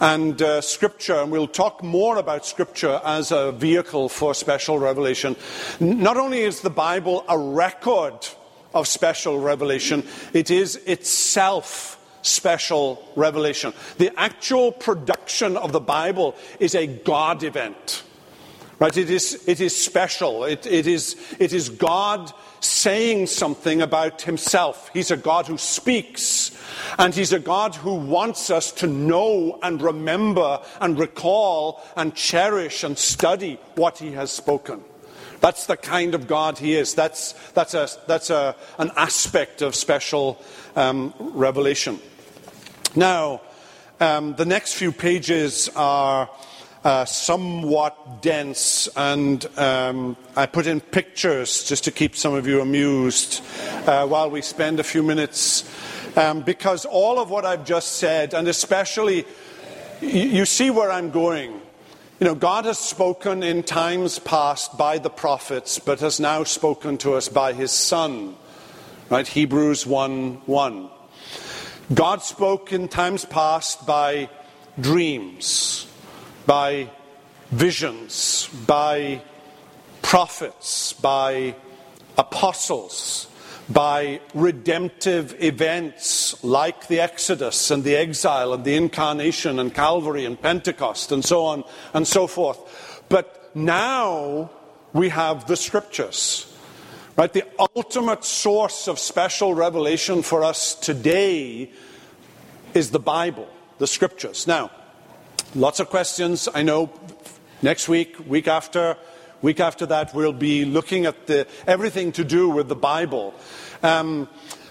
[0.00, 5.36] and Scripture, and we'll talk more about Scripture as a vehicle for special revelation.
[5.78, 8.26] Not only is the Bible a record
[8.72, 13.72] of special revelation, it is itself special revelation.
[13.98, 18.02] The actual production of the Bible is a God event.
[18.80, 18.96] Right?
[18.96, 20.44] It is, it is special.
[20.44, 24.90] It, it, is, it is God saying something about himself.
[24.92, 26.50] He's a God who speaks,
[26.98, 32.82] and he's a God who wants us to know and remember and recall and cherish
[32.82, 34.82] and study what he has spoken.
[35.40, 36.94] That's the kind of God he is.
[36.94, 40.42] That's, that's, a, that's a, an aspect of special
[40.74, 42.00] um, revelation.
[42.96, 43.40] Now,
[43.98, 46.30] um, the next few pages are
[46.84, 52.60] uh, somewhat dense, and um, I put in pictures just to keep some of you
[52.60, 53.42] amused
[53.86, 55.68] uh, while we spend a few minutes.
[56.16, 59.24] Um, because all of what I've just said, and especially,
[60.00, 61.50] you, you see where I'm going.
[62.20, 66.96] You know, God has spoken in times past by the prophets, but has now spoken
[66.98, 68.36] to us by his Son.
[69.10, 69.26] Right?
[69.26, 70.90] Hebrews 1 1.
[71.92, 74.30] God spoke in times past by
[74.80, 75.86] dreams
[76.46, 76.90] by
[77.50, 79.22] visions, by
[80.02, 81.54] prophets, by
[82.18, 83.28] apostles,
[83.68, 90.40] by redemptive events like the Exodus and the exile and the incarnation and Calvary and
[90.40, 93.02] Pentecost and so on and so forth.
[93.08, 94.50] But now
[94.92, 96.53] we have the scriptures.
[97.16, 97.32] Right?
[97.32, 97.44] The
[97.76, 101.70] ultimate source of special revelation for us today
[102.74, 103.48] is the Bible,
[103.78, 104.46] the scriptures.
[104.46, 104.70] Now,
[105.56, 106.48] Lots of questions.
[106.52, 106.90] I know
[107.62, 108.96] next week, week after,
[109.40, 113.32] week after that, we'll be looking at the, everything to do with the Bible.
[113.80, 114.28] Um,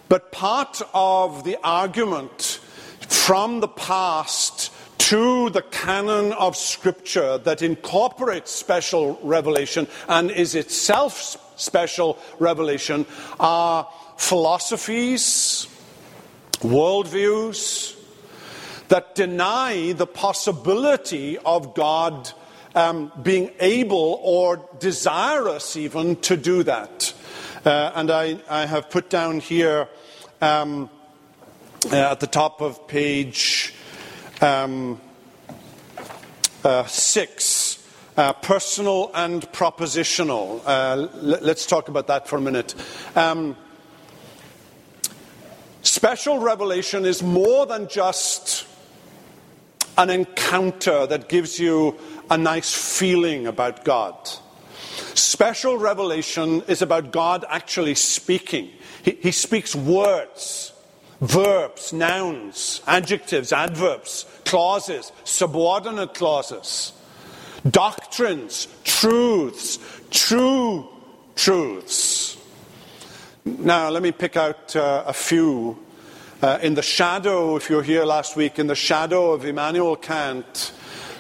[0.10, 2.60] but part of the argument
[3.08, 11.38] from the past to the canon of Scripture that incorporates special revelation and is itself
[11.56, 13.06] special revelation
[13.40, 13.88] are
[14.18, 15.68] philosophies,
[16.60, 17.96] worldviews
[18.88, 22.32] that deny the possibility of God
[22.76, 27.14] um, being able or desirous even to do that.
[27.66, 29.88] Uh, and I, I, have put down here
[30.42, 30.90] um,
[31.92, 33.74] uh, at the top of page
[34.42, 35.00] um,
[36.64, 37.63] uh, six.
[38.16, 40.62] Uh, personal and propositional.
[40.68, 42.76] Uh, l- let's talk about that for a minute.
[43.16, 43.58] Um,
[45.82, 48.68] special revelation is more than just
[49.98, 51.98] an encounter that gives you
[52.30, 54.16] a nice feeling about God.
[55.16, 58.70] Special revelation is about God actually speaking.
[59.04, 60.72] He, he speaks words,
[61.20, 66.94] verbs, nouns, adjectives, adverbs, clauses, subordinate clauses,
[67.70, 69.80] doctrines, truths,
[70.12, 70.88] true
[71.36, 72.38] truths.
[73.46, 75.78] Now, let me pick out uh, a few.
[76.42, 79.96] Uh, in the shadow, if you were here last week, in the shadow of Immanuel
[79.96, 80.74] Kant,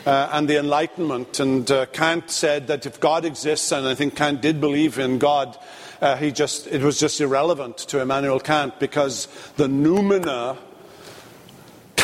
[0.05, 1.39] uh, and the Enlightenment.
[1.39, 5.17] And uh, Kant said that if God exists, and I think Kant did believe in
[5.19, 5.57] God,
[6.01, 10.57] uh, he just, it was just irrelevant to Immanuel Kant because the noumena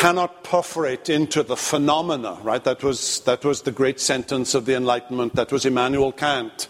[0.00, 2.64] cannot perforate into the phenomena, right?
[2.64, 5.36] That was, that was the great sentence of the Enlightenment.
[5.36, 6.68] That was Immanuel Kant.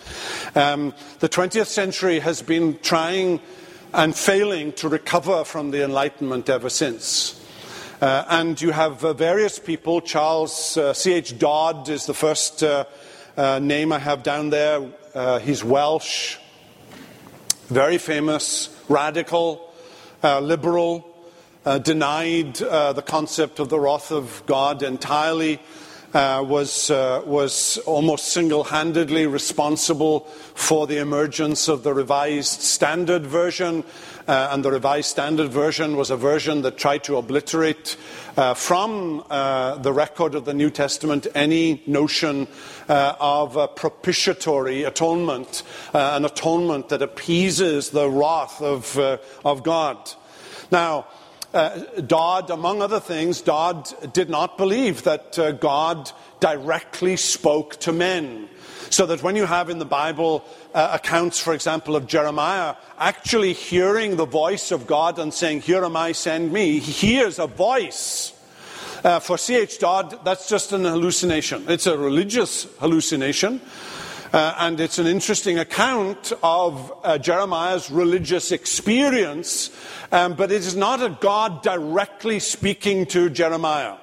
[0.56, 3.38] Um, the 20th century has been trying
[3.94, 7.40] and failing to recover from the Enlightenment ever since.
[8.00, 10.00] Uh, and you have uh, various people.
[10.00, 11.38] Charles uh, C.H.
[11.38, 12.84] Dodd is the first uh,
[13.36, 14.90] uh, name I have down there.
[15.14, 16.36] Uh, he's Welsh,
[17.68, 19.72] very famous, radical,
[20.24, 21.09] liberal,
[21.64, 25.60] denied the concept of the wrath of God entirely.
[26.12, 30.20] Uh, was, uh, was almost single handedly responsible
[30.56, 33.84] for the emergence of the Revised Standard Version.
[34.26, 37.96] Uh, and the Revised Standard Version was a version that tried to obliterate
[38.36, 42.48] uh, from uh, the record of the New Testament any notion
[42.88, 45.62] uh, of a propitiatory atonement,
[45.94, 48.98] an atonement that appeases the wrath of,
[49.44, 50.12] of God.
[50.72, 51.06] Now,
[51.52, 57.92] uh, Dodd, among other things, Dodd did not believe that uh, God directly spoke to
[57.92, 58.48] men.
[58.90, 63.52] So that when you have in the Bible uh, accounts, for example, of Jeremiah actually
[63.52, 67.46] hearing the voice of God and saying, Here am I, send me, he hears a
[67.46, 68.32] voice.
[69.02, 69.78] Uh, for C.H.
[69.78, 71.64] Dodd, that's just an hallucination.
[71.68, 73.62] It's a religious hallucination.
[74.32, 79.70] Uh, and it's an interesting account of uh, Jeremiah's religious experience,
[80.12, 83.96] um, but it is not a God directly speaking to Jeremiah.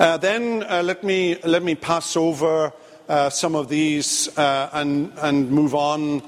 [0.00, 2.72] Uh, then uh, let, me, let me pass over
[3.08, 6.20] uh, some of these uh, and, and move on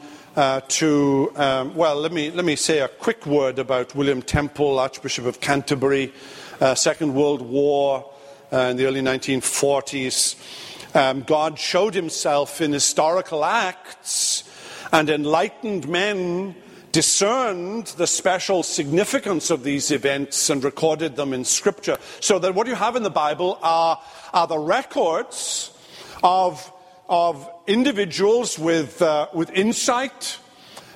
[0.68, 5.26] to, um, well, let me, let me say a quick word about William Temple, Archbishop
[5.26, 6.12] of Canterbury,
[6.76, 8.08] Second World War
[8.52, 10.36] in the early 1940s.
[10.94, 14.44] Um, God showed himself in historical acts,
[14.92, 16.54] and enlightened men
[16.92, 21.98] discerned the special significance of these events and recorded them in Scripture.
[22.20, 24.00] So that what you have in the Bible are,
[24.32, 25.70] are the records
[26.22, 26.72] of,
[27.08, 30.38] of individuals with, uh, with insight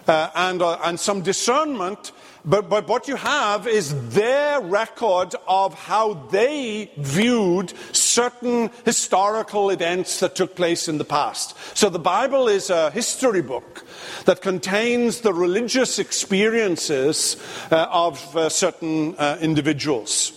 [0.08, 2.12] uh, and, uh, and some discernment
[2.44, 10.20] but, but what you have is their record of how they viewed certain historical events
[10.20, 11.56] that took place in the past.
[11.76, 13.86] So the Bible is a history book
[14.24, 17.36] that contains the religious experiences
[17.70, 20.32] uh, of uh, certain uh, individuals.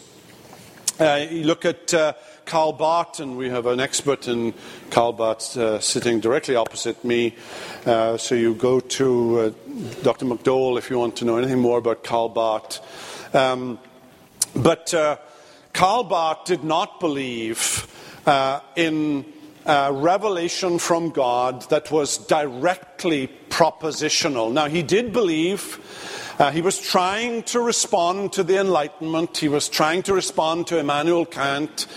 [1.00, 2.14] Uh, you look at uh,
[2.46, 4.54] Karl Barth, and we have an expert in
[4.92, 7.36] Karl Barth uh, sitting directly opposite me.
[7.86, 9.52] Uh, so you go to uh,
[10.04, 10.26] Dr.
[10.26, 13.36] McDowell if you want to know anything more about Karl Barth.
[13.36, 13.80] Um,
[14.56, 15.18] but uh,
[15.74, 17.92] Karl Barth did not believe
[18.26, 19.26] uh, in
[19.66, 24.52] revelation from God that was directly propositional.
[24.52, 25.80] Now, he did believe
[26.38, 29.38] uh, he was trying to respond to the Enlightenment.
[29.38, 31.88] He was trying to respond to Immanuel Kant.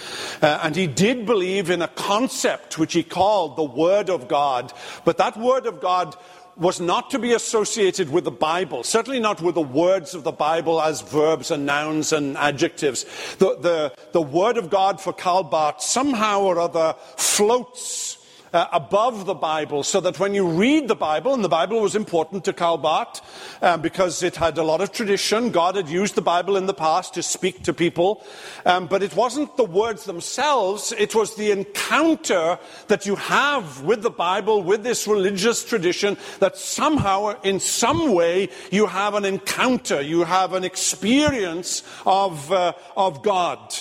[0.41, 4.72] Uh, and he did believe in a concept which he called the Word of God.
[5.05, 6.16] But that Word of God
[6.57, 10.32] was not to be associated with the Bible, certainly not with the words of the
[10.32, 13.05] Bible as verbs and nouns and adjectives.
[13.36, 18.18] The, the, the Word of God for Karl Barth somehow or other floats
[18.53, 21.95] uh, above the Bible, so that when you read the Bible, and the Bible was
[21.95, 23.21] important to Karl Barth
[23.63, 26.75] uh, because it had a lot of tradition, God had used the Bible in the
[26.75, 28.25] past to speak to people,
[28.65, 34.03] um, but it wasn't the words themselves, it was the encounter that you have with
[34.03, 40.01] the Bible, with this religious tradition, that somehow, in some way, you have an encounter,
[40.01, 43.75] you have an experience of, uh, of God.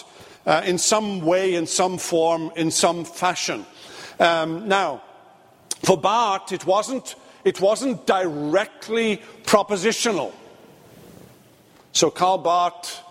[0.45, 3.65] Uh, in some way, in some form, in some fashion.
[4.19, 5.03] Um, now,
[5.83, 10.33] for Barth, it wasn't, it wasn't directly propositional.
[11.91, 13.01] So Karl Barth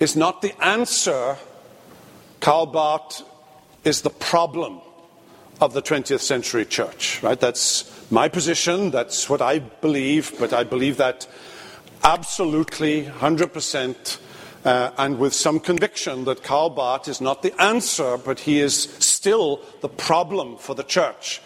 [0.00, 1.36] is not the answer,
[2.40, 3.22] Karl Barth
[3.84, 4.80] is the problem
[5.60, 7.38] of the 20th century church, right?
[7.38, 11.26] That's my position, that's what I believe, but I believe that
[12.02, 14.18] absolutely, 100%,
[14.64, 18.82] uh, and with some conviction that Karl Barth is not the answer, but he is
[18.98, 21.40] still the problem for the church.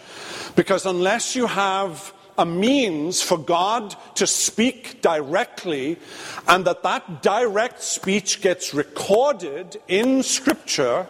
[0.55, 5.97] Because unless you have a means for God to speak directly,
[6.47, 11.07] and that that direct speech gets recorded in Scripture,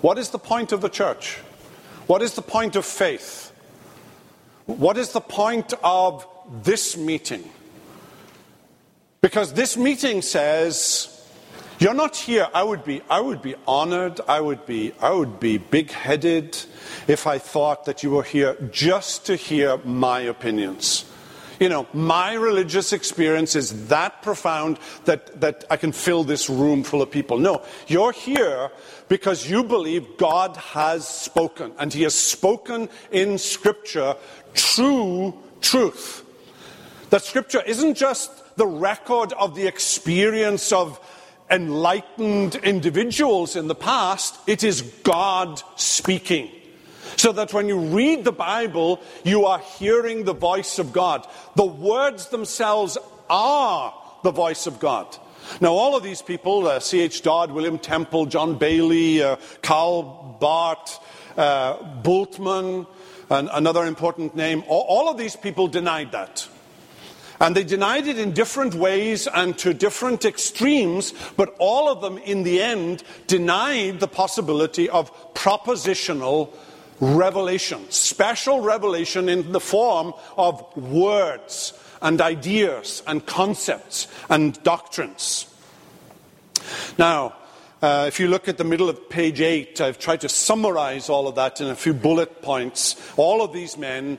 [0.00, 1.36] what is the point of the church?
[2.06, 3.52] What is the point of faith?
[4.66, 6.26] What is the point of
[6.62, 7.48] this meeting?
[9.20, 11.14] Because this meeting says,
[11.80, 12.48] you're not here.
[12.54, 14.20] I would be, I would be honored.
[14.28, 16.56] I would be, I would be big headed
[17.06, 21.04] if I thought that you were here just to hear my opinions.
[21.60, 26.84] You know, my religious experience is that profound that, that I can fill this room
[26.84, 27.38] full of people.
[27.38, 28.70] No, you're here
[29.08, 34.14] because you believe God has spoken, and He has spoken in Scripture
[34.54, 36.24] true truth.
[37.10, 41.00] That Scripture isn't just the record of the experience of
[41.48, 46.50] enlightened individuals in the past, it is God speaking.
[47.16, 51.26] So that when you read the Bible, you are hearing the voice of God.
[51.56, 52.98] The words themselves
[53.30, 53.94] are
[54.24, 55.16] the voice of God.
[55.60, 57.22] Now, all of these people, uh, C.H.
[57.22, 60.98] Dodd, William Temple, John Baillie, uh, Karl Barth,
[61.36, 62.86] uh, Bultmann,
[63.30, 66.46] and another important name, all, all of these people denied that.
[67.40, 72.18] And they denied it in different ways and to different extremes, but all of them
[72.18, 76.52] in the end denied the possibility of propositional
[77.00, 81.72] revelation, special revelation in the form of words
[82.02, 85.46] and ideas and concepts and doctrines.
[86.98, 87.34] Now,
[87.80, 91.28] uh, if you look at the middle of page 8, I've tried to summarize all
[91.28, 92.96] of that in a few bullet points.
[93.16, 94.18] All of these men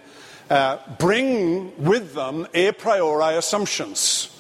[0.50, 4.36] uh, bring with them a priori assumptions.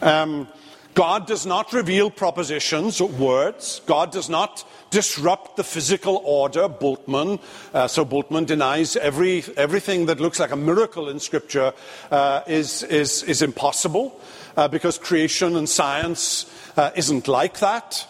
[0.00, 0.48] Um,
[0.94, 3.80] God does not reveal propositions or words.
[3.86, 7.40] God does not disrupt the physical order, Bultmann.
[7.72, 11.72] Uh, so Bultmann denies every, everything that looks like a miracle in Scripture
[12.10, 14.20] uh, is, is, is impossible
[14.56, 16.44] uh, because creation and science
[16.76, 18.06] uh, isn't like that.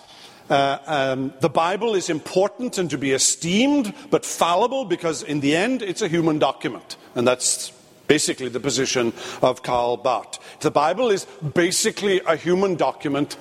[0.52, 5.56] Uh, um, the Bible is important and to be esteemed, but fallible because in the
[5.56, 6.98] end it's a human document.
[7.14, 7.72] And that's
[8.06, 10.38] basically the position of Karl Barth.
[10.56, 11.24] If the Bible is
[11.54, 13.38] basically a human document,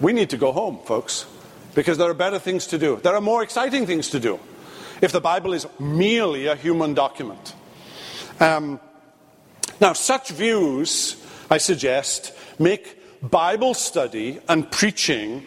[0.00, 1.26] we need to go home, folks,
[1.74, 3.00] because there are better things to do.
[3.02, 4.38] There are more exciting things to do
[5.02, 7.52] if the Bible is merely a human document.
[8.38, 8.78] Um,
[9.80, 11.16] now, such views,
[11.50, 12.96] I suggest, make
[13.28, 15.46] Bible study and preaching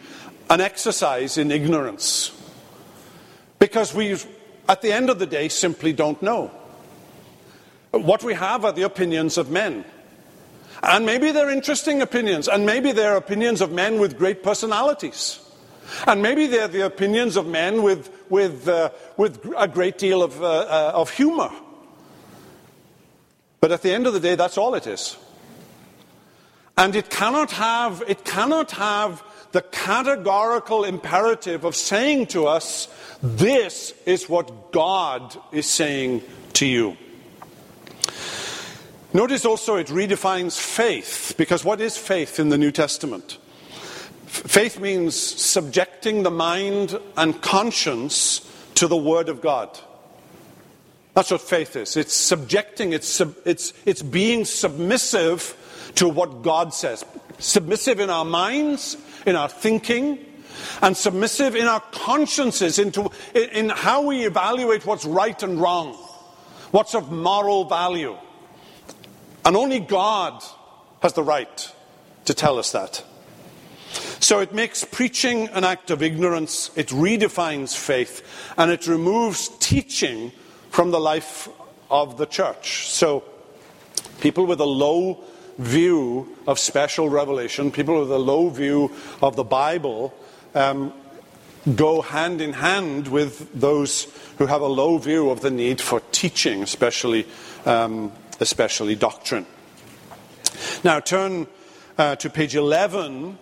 [0.49, 2.31] an exercise in ignorance.
[3.59, 4.17] Because we,
[4.69, 6.51] at the end of the day, simply don't know.
[7.91, 9.85] What we have are the opinions of men.
[10.83, 15.39] And maybe they're interesting opinions, and maybe they're opinions of men with great personalities.
[16.05, 20.41] And maybe they're the opinions of men with, with, uh, with a great deal of,
[20.41, 21.49] uh, uh, of humor.
[23.59, 25.17] But at the end of the day, that's all it is.
[26.77, 29.23] And it cannot have, it cannot have
[29.57, 32.87] the categorical imperative of saying to us,
[33.23, 36.21] this is what God is saying
[36.53, 36.95] to you.
[39.15, 43.39] Notice also it redefines faith, because what is faith in the New Testament?
[44.27, 49.75] Faith means subjecting the mind and conscience to the Word of God.
[51.15, 51.97] That's what faith is.
[51.97, 55.55] It's subjecting, it's, it's, it's being submissive
[55.95, 57.03] to what God says.
[57.39, 60.19] Submissive in our minds, in our thinking,
[60.81, 65.93] and submissive in our consciences, into, in how we evaluate what's right and wrong,
[66.71, 68.17] what's of moral value.
[69.45, 70.43] And only God
[71.01, 71.73] has the right
[72.25, 73.03] to tell us that.
[74.19, 78.23] So it makes preaching an act of ignorance, it redefines faith,
[78.57, 80.31] and it removes teaching
[80.69, 81.47] from the life
[81.89, 82.87] of the church.
[82.87, 83.23] So
[84.19, 85.23] people with a low
[85.57, 88.91] view of special revelation, people with a low view
[89.21, 90.13] of the Bible,
[90.55, 90.93] um,
[91.75, 95.99] go hand in hand with those who have a low view of the need for
[96.11, 97.25] teaching, especially,
[97.65, 99.45] um, especially doctrine.
[100.83, 101.47] Now, turn
[101.97, 103.37] uh, to page 11.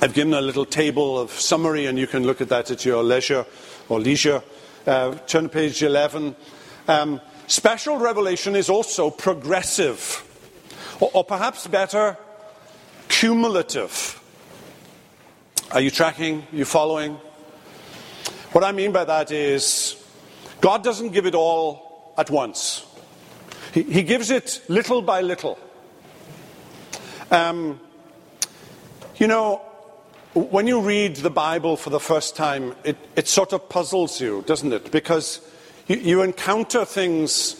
[0.00, 3.02] I've given a little table of summary, and you can look at that at your
[3.02, 3.44] leisure
[3.88, 4.42] or leisure.
[4.86, 6.34] Uh, turn to page 11.
[6.88, 10.24] Um, special revelation is also progressive,
[11.00, 12.16] or, or perhaps better,
[13.08, 14.20] cumulative.
[15.72, 16.46] Are you tracking?
[16.52, 17.14] Are you following?
[18.52, 19.96] What I mean by that is
[20.60, 22.84] God doesn't give it all at once,
[23.72, 25.58] He, he gives it little by little.
[27.30, 27.80] Um,
[29.16, 29.62] you know,
[30.34, 34.42] when you read the Bible for the first time, it, it sort of puzzles you,
[34.46, 34.90] doesn't it?
[34.90, 35.40] Because
[35.86, 37.59] you, you encounter things.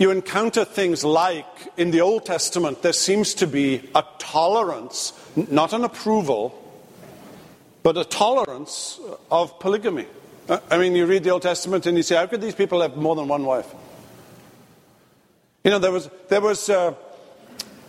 [0.00, 1.44] You encounter things like
[1.76, 6.56] in the Old Testament, there seems to be a tolerance, not an approval,
[7.82, 8.98] but a tolerance
[9.30, 10.06] of polygamy.
[10.48, 12.96] I mean, you read the Old Testament and you say, how could these people have
[12.96, 13.70] more than one wife?
[15.64, 16.94] You know, there was, there was uh,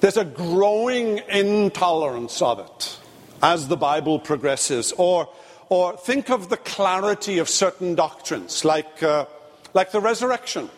[0.02, 2.98] there's a growing intolerance of it
[3.42, 4.92] as the Bible progresses.
[4.98, 5.30] Or,
[5.70, 9.28] or think of the clarity of certain doctrines, like, uh,
[9.74, 10.70] like the resurrection.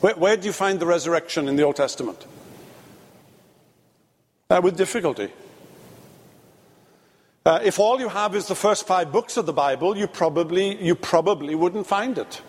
[0.00, 2.26] Where, where, do you find the resurrection in the Old Testament?
[4.50, 5.30] Uh, with difficulty.
[7.46, 10.82] Uh, if all you have is the first five books of the Bible, you probably,
[10.82, 12.40] you probably wouldn't find it.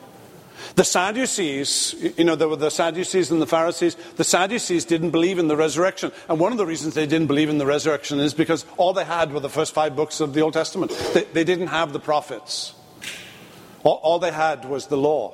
[0.75, 3.95] The Sadducees, you know, there were the Sadducees and the Pharisees.
[4.15, 6.11] The Sadducees didn't believe in the resurrection.
[6.29, 9.03] And one of the reasons they didn't believe in the resurrection is because all they
[9.03, 10.91] had were the first five books of the Old Testament.
[11.13, 12.73] They, they didn't have the prophets.
[13.83, 15.33] All, all they had was the law,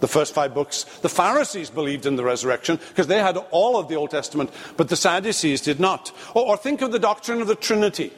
[0.00, 0.84] the first five books.
[1.02, 4.88] The Pharisees believed in the resurrection because they had all of the Old Testament, but
[4.88, 6.12] the Sadducees did not.
[6.34, 8.12] Or, or think of the doctrine of the Trinity.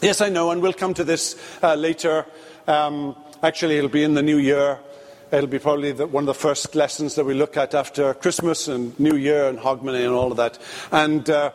[0.00, 2.26] Yes, I know, and we'll come to this uh, later.
[2.66, 4.78] Um, actually, it'll be in the new year.
[5.30, 8.68] It'll be probably the, one of the first lessons that we look at after Christmas
[8.68, 10.58] and New Year and Hogmanay and all of that.
[10.90, 11.52] And, uh,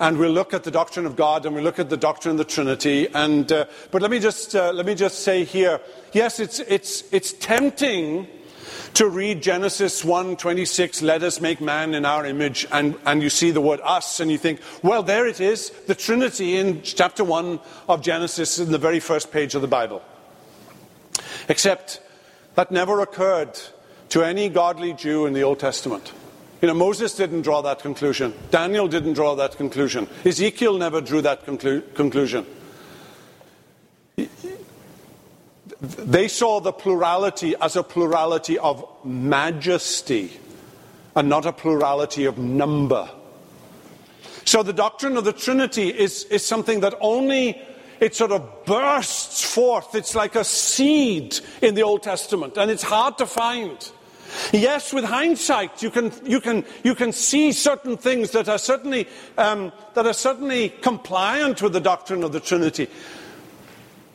[0.00, 2.38] and we'll look at the doctrine of God and we'll look at the doctrine of
[2.38, 3.06] the Trinity.
[3.14, 5.80] And, uh, but let me, just, uh, let me just say here
[6.12, 8.26] yes, it's, it's, it's tempting
[8.94, 13.50] to read Genesis 1:26, let us make man in our image, and, and you see
[13.50, 17.60] the word us, and you think, well, there it is, the Trinity in chapter 1
[17.88, 20.02] of Genesis in the very first page of the Bible.
[21.48, 22.00] Except
[22.54, 23.58] that never occurred
[24.10, 26.12] to any godly Jew in the Old Testament.
[26.60, 28.34] You know, Moses didn't draw that conclusion.
[28.50, 30.08] Daniel didn't draw that conclusion.
[30.24, 32.44] Ezekiel never drew that conclu- conclusion.
[35.80, 40.38] They saw the plurality as a plurality of majesty
[41.16, 43.08] and not a plurality of number.
[44.44, 47.60] So the doctrine of the Trinity is, is something that only
[48.00, 49.94] it sort of bursts forth.
[49.94, 53.90] It's like a seed in the Old Testament, and it's hard to find.
[54.52, 59.06] Yes, with hindsight, you can, you can, you can see certain things that are certainly,
[59.36, 62.88] um, that are certainly compliant with the doctrine of the Trinity.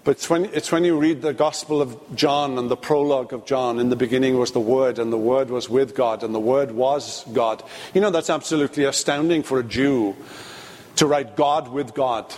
[0.06, 3.43] But it's when, it's when you read the Gospel of John and the prologue of
[3.43, 6.39] John, in the beginning was the Word, and the Word was with God, and the
[6.39, 7.64] Word was God.
[7.95, 10.16] You know, that's absolutely astounding for a Jew
[10.97, 12.32] to write God with God.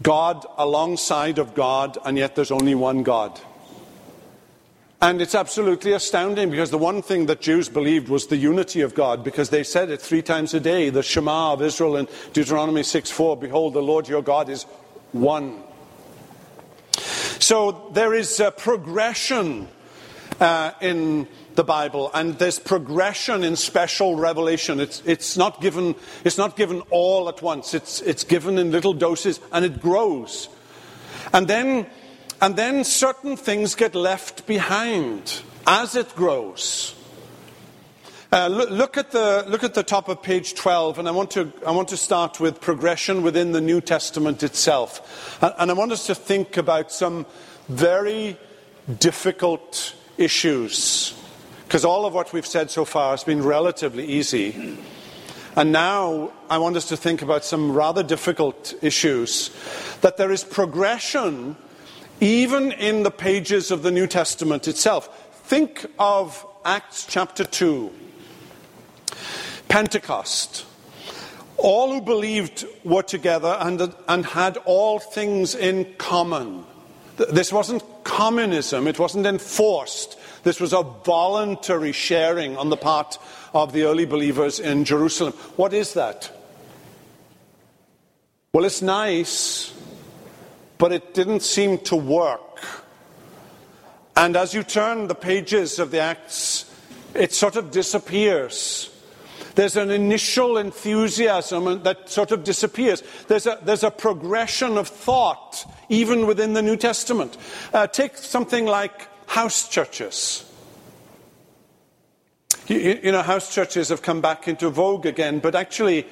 [0.00, 3.40] God alongside of God, and yet there's only one God.
[5.02, 8.94] And it's absolutely astounding because the one thing that Jews believed was the unity of
[8.94, 10.88] God because they said it three times a day.
[10.90, 14.62] The Shema of Israel in Deuteronomy 6 4 Behold, the Lord your God is
[15.10, 15.60] one.
[17.44, 19.68] So there is a progression
[20.40, 24.80] uh, in the Bible, and there's progression in special revelation.
[24.80, 28.94] It's, it's, not, given, it's not given all at once, it's, it's given in little
[28.94, 30.48] doses, and it grows.
[31.34, 31.86] And then,
[32.40, 36.93] and then certain things get left behind as it grows.
[38.34, 41.30] Uh, look, look, at the, look at the top of page 12, and I want,
[41.30, 45.38] to, I want to start with progression within the New Testament itself.
[45.40, 47.26] And, and I want us to think about some
[47.68, 48.36] very
[48.98, 51.14] difficult issues,
[51.68, 54.78] because all of what we've said so far has been relatively easy.
[55.54, 59.50] And now I want us to think about some rather difficult issues.
[60.00, 61.54] That there is progression
[62.20, 65.30] even in the pages of the New Testament itself.
[65.44, 67.92] Think of Acts chapter 2.
[69.68, 70.66] Pentecost.
[71.56, 76.64] All who believed were together and, and had all things in common.
[77.16, 80.18] This wasn't communism, it wasn't enforced.
[80.42, 83.18] This was a voluntary sharing on the part
[83.54, 85.32] of the early believers in Jerusalem.
[85.56, 86.30] What is that?
[88.52, 89.72] Well, it's nice,
[90.78, 92.60] but it didn't seem to work.
[94.16, 96.70] And as you turn the pages of the Acts,
[97.14, 98.93] it sort of disappears.
[99.54, 103.02] There's an initial enthusiasm that sort of disappears.
[103.28, 107.36] There's a, there's a progression of thought, even within the New Testament.
[107.72, 110.50] Uh, take something like house churches.
[112.66, 116.06] You, you know, house churches have come back into vogue again, but actually,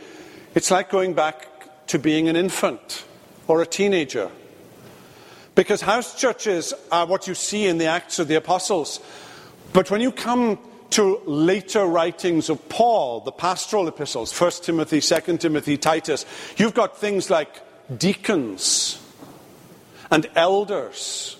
[0.55, 3.05] it's like going back to being an infant
[3.49, 4.30] or a teenager.
[5.55, 9.01] Because house churches are what you see in the Acts of the Apostles.
[9.72, 10.59] But when you come
[10.93, 16.26] to later writings of Paul, the pastoral epistles, 1 Timothy, 2 Timothy, Titus,
[16.57, 17.62] you've got things like
[17.99, 19.01] deacons
[20.11, 21.36] and elders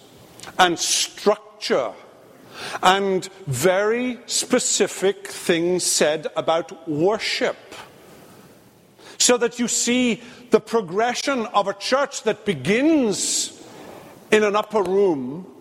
[0.59, 1.93] and structure
[2.83, 7.57] and very specific things said about worship.
[9.19, 13.63] So that you see the progression of a church that begins
[14.31, 15.52] in an upper room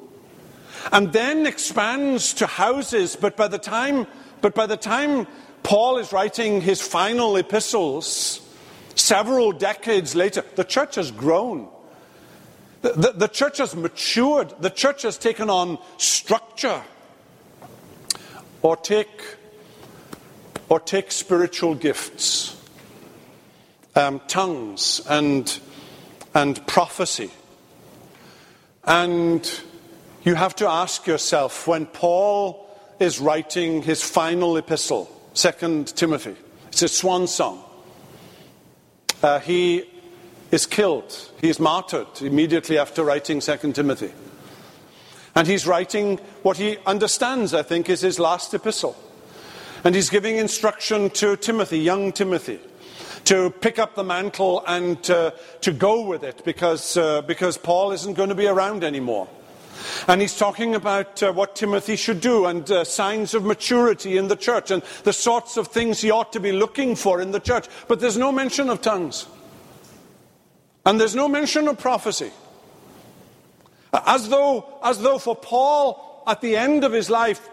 [0.91, 3.15] and then expands to houses.
[3.15, 4.07] But by the time,
[4.41, 5.27] but by the time
[5.63, 8.41] Paul is writing his final epistles,
[8.95, 11.67] several decades later, the church has grown.
[12.81, 14.53] The, the, the church has matured.
[14.59, 16.81] The church has taken on structure.
[18.63, 19.23] Or take,
[20.69, 22.55] or take spiritual gifts,
[23.95, 25.59] um, tongues and,
[26.35, 27.31] and prophecy.
[28.83, 29.49] And
[30.23, 32.67] you have to ask yourself when Paul
[32.99, 36.35] is writing his final epistle, 2 Timothy,
[36.67, 37.63] it's a swan song.
[39.23, 39.89] Uh, he
[40.51, 44.11] is killed, he is martyred immediately after writing 2 Timothy.
[45.33, 48.97] And he's writing what he understands, I think, is his last epistle.
[49.83, 52.59] And he's giving instruction to Timothy, young Timothy,
[53.25, 57.93] to pick up the mantle and uh, to go with it because, uh, because Paul
[57.93, 59.27] isn't going to be around anymore.
[60.07, 64.27] And he's talking about uh, what Timothy should do and uh, signs of maturity in
[64.27, 67.39] the church and the sorts of things he ought to be looking for in the
[67.39, 67.67] church.
[67.87, 69.27] But there's no mention of tongues.
[70.85, 72.31] And there's no mention of prophecy.
[73.93, 77.49] As though, as though for Paul, at the end of his life,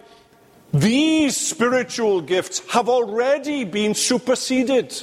[0.73, 4.95] these spiritual gifts have already been superseded.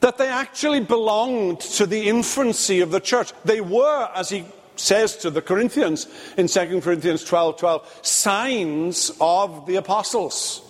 [0.00, 3.32] That they actually belonged to the infancy of the church.
[3.44, 4.44] They were, as he
[4.80, 6.06] says to the Corinthians
[6.36, 10.62] in 2 Corinthians 12 12, signs of the apostles.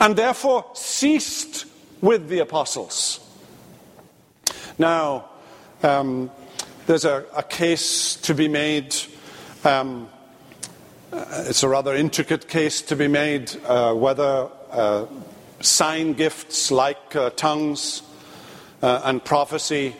[0.00, 1.64] And therefore ceased
[2.00, 3.20] with the apostles.
[4.78, 5.30] Now,
[5.82, 6.30] um,
[6.86, 8.94] there's a, a, case to be made.
[9.64, 10.08] Um,
[11.12, 15.06] uh, it's a rather intricate case to be made uh, whether uh,
[15.60, 18.02] sign gifts like uh, tongues
[18.82, 19.94] uh, and prophecy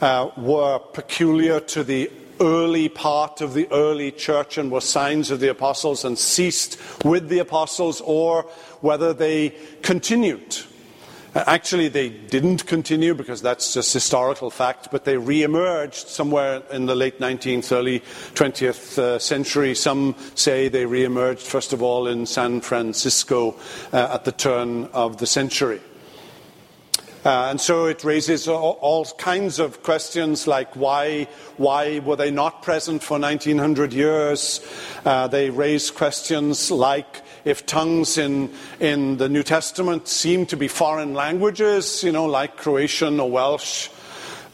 [0.00, 2.10] uh, were peculiar to the
[2.40, 7.28] early part of the early church and were signs of the apostles and ceased with
[7.28, 8.42] the apostles, or
[8.80, 10.56] whether they continued.
[11.34, 16.62] Uh, actually, they didn't continue because that's just historical fact, but they re emerged somewhere
[16.70, 18.00] in the late 19th, early
[18.34, 19.74] 20th uh, century.
[19.74, 23.54] Some say they re emerged, first of all, in San Francisco
[23.92, 25.80] uh, at the turn of the century.
[27.26, 32.30] Uh, and so it raises all, all, kinds of questions like why, why were they
[32.30, 34.64] not present for 1900 years?
[35.04, 38.48] Uh, they raise questions like if tongues in,
[38.78, 43.88] in the New Testament seem to be foreign languages, you know, like Croatian or Welsh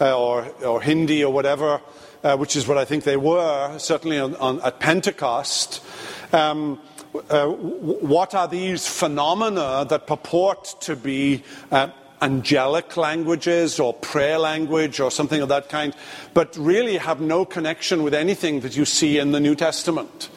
[0.01, 1.83] uh, or, or Hindi or whatever,
[2.25, 5.85] uh, which is what I think they were, certainly on, on, at Pentecost.
[6.33, 6.81] Um,
[7.29, 11.89] uh, what are these phenomena that purport to be uh,
[12.23, 15.95] angelic languages or prayer language or something of that kind,
[16.33, 20.31] but really have no connection with anything that you see in the New Testament.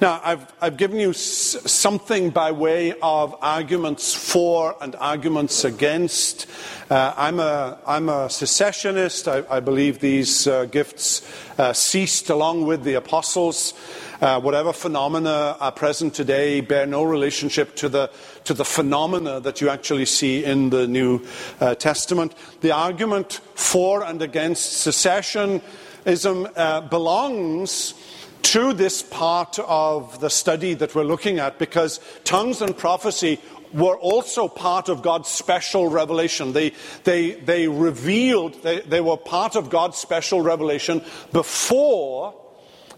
[0.00, 6.46] Now, I've, I've given you s- something by way of arguments for and arguments against.
[6.88, 9.28] Uh, I'm, a, I'm a cessationist.
[9.28, 11.22] I, I believe these uh, gifts
[11.58, 13.74] uh, ceased along with the apostles.
[14.22, 18.10] Uh, whatever phenomena are present today bear no relationship to the,
[18.44, 21.24] to the phenomena that you actually see in the New
[21.60, 22.34] uh, Testament.
[22.60, 27.94] The argument for and against cessationism uh, belongs
[28.42, 33.38] to this part of the study that we're looking at because tongues and prophecy
[33.72, 36.52] were also part of God's special revelation.
[36.52, 36.72] They,
[37.04, 42.34] they, they revealed, they, they were part of God's special revelation before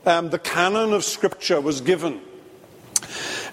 [0.07, 2.21] um, the canon of Scripture was given.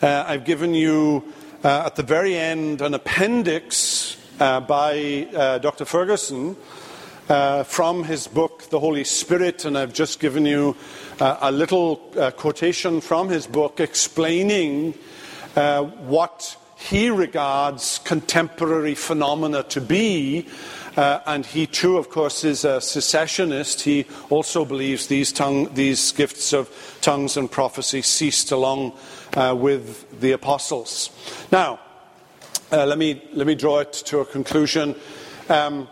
[0.01, 1.33] Uh, I've given you
[1.63, 5.85] uh, at the very end an appendix uh, by uh, Dr.
[5.85, 6.55] Ferguson
[7.27, 10.75] uh, from his book, The Holy Spirit, and I've just given you
[11.19, 14.93] uh, a little uh, quotation from his book explaining
[15.53, 20.47] what he regards contemporary phenomena to be.
[20.97, 23.81] Uh, and he too, of course, is a cessationist.
[23.81, 26.69] He also believes these, tongue, these gifts of
[27.01, 28.93] tongues and prophecy ceased along
[29.35, 31.11] uh, with the apostles.
[31.51, 31.79] Now,
[32.71, 34.95] let, me, let me draw it to a conclusion.
[35.47, 35.87] Um,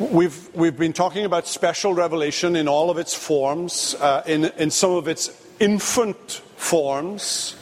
[0.00, 4.70] We've, we've been talking about special revelation in all of its forms, uh, in, in
[4.70, 5.30] some of its
[5.60, 7.54] infant forms,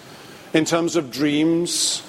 [0.55, 2.01] in terms of dreams,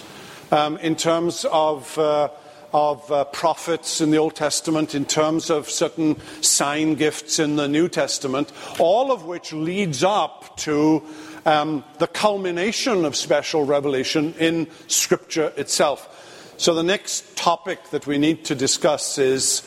[0.52, 2.30] um, in terms of, uh,
[2.74, 7.68] of uh, prophets in the Old Testament, in terms of certain sign gifts in the
[7.68, 11.04] New Testament, all of which leads up to
[11.46, 16.16] um, the culmination of special revelation in Scripture itself.
[16.58, 19.62] So, the next topic that we need to discuss is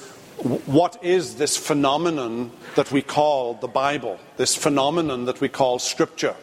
[0.66, 6.34] what is this phenomenon that we call the Bible, this phenomenon that we call Scripture?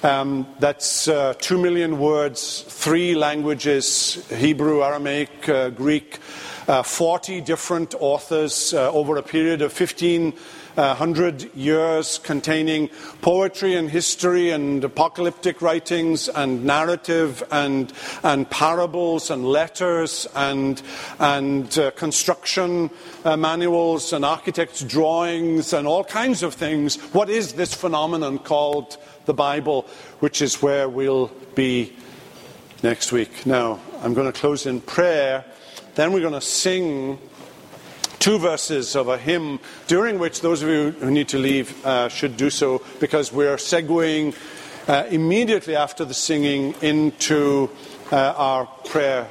[0.00, 6.20] Um, that's uh, two million words, three languages Hebrew, Aramaic, uh, Greek,
[6.68, 10.34] uh, 40 different authors uh, over a period of 15
[10.78, 12.88] hundred years containing
[13.20, 20.80] poetry and history and apocalyptic writings and narrative and, and parables and letters and,
[21.18, 22.90] and uh, construction
[23.24, 26.96] uh, manuals and architects' drawings and all kinds of things.
[27.12, 29.82] What is this phenomenon called the Bible,
[30.20, 31.92] which is where we'll be
[32.82, 33.44] next week?
[33.44, 35.44] Now, I'm going to close in prayer.
[35.96, 37.18] Then we're going to sing
[38.28, 42.10] two verses of a hymn, during which those of you who need to leave uh,
[42.10, 44.36] should do so, because we're segueing
[44.86, 47.70] uh, immediately after the singing into
[48.12, 49.30] uh, our prayer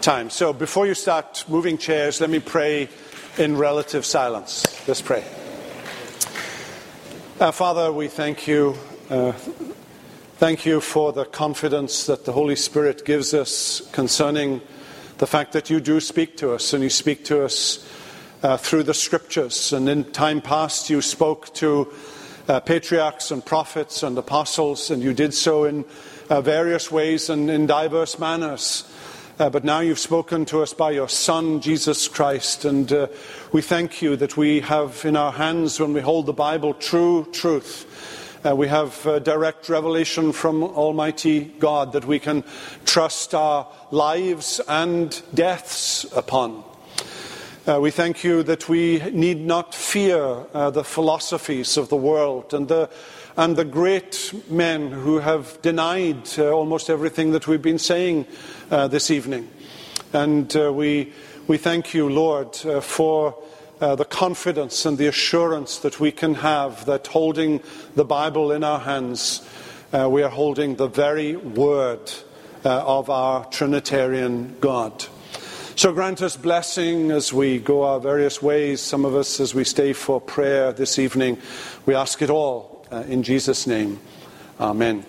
[0.00, 0.30] time.
[0.30, 2.88] So before you start moving chairs, let me pray
[3.36, 4.64] in relative silence.
[4.86, 5.24] Let's pray.
[7.40, 8.76] Uh, Father, we thank you.
[9.10, 9.32] Uh,
[10.38, 14.60] thank you for the confidence that the Holy Spirit gives us concerning
[15.18, 17.84] the fact that you do speak to us, and you speak to us
[18.42, 19.72] uh, through the scriptures.
[19.72, 21.92] And in time past, you spoke to
[22.48, 25.84] uh, patriarchs and prophets and apostles, and you did so in
[26.28, 28.84] uh, various ways and in diverse manners.
[29.38, 33.06] Uh, but now you've spoken to us by your Son, Jesus Christ, and uh,
[33.52, 37.28] we thank you that we have in our hands, when we hold the Bible, true
[37.32, 37.84] truth.
[38.46, 42.44] Uh, we have uh, direct revelation from Almighty God that we can
[42.84, 46.64] trust our lives and deaths upon.
[47.66, 52.54] Uh, we thank you that we need not fear uh, the philosophies of the world
[52.54, 52.88] and the,
[53.36, 58.24] and the great men who have denied uh, almost everything that we've been saying
[58.70, 59.50] uh, this evening.
[60.12, 61.12] And uh, we,
[61.48, 63.36] we thank you, Lord, uh, for
[63.80, 67.60] the confidence and the assurance that we can have that holding
[67.96, 69.46] the Bible in our hands,
[69.92, 72.12] we are holding the very word
[72.64, 75.06] of our Trinitarian God.
[75.76, 79.62] So grant us blessing as we go our various ways, some of us as we
[79.62, 81.36] stay for prayer this evening.
[81.84, 84.00] We ask it all uh, in Jesus' name.
[84.58, 85.04] Amen.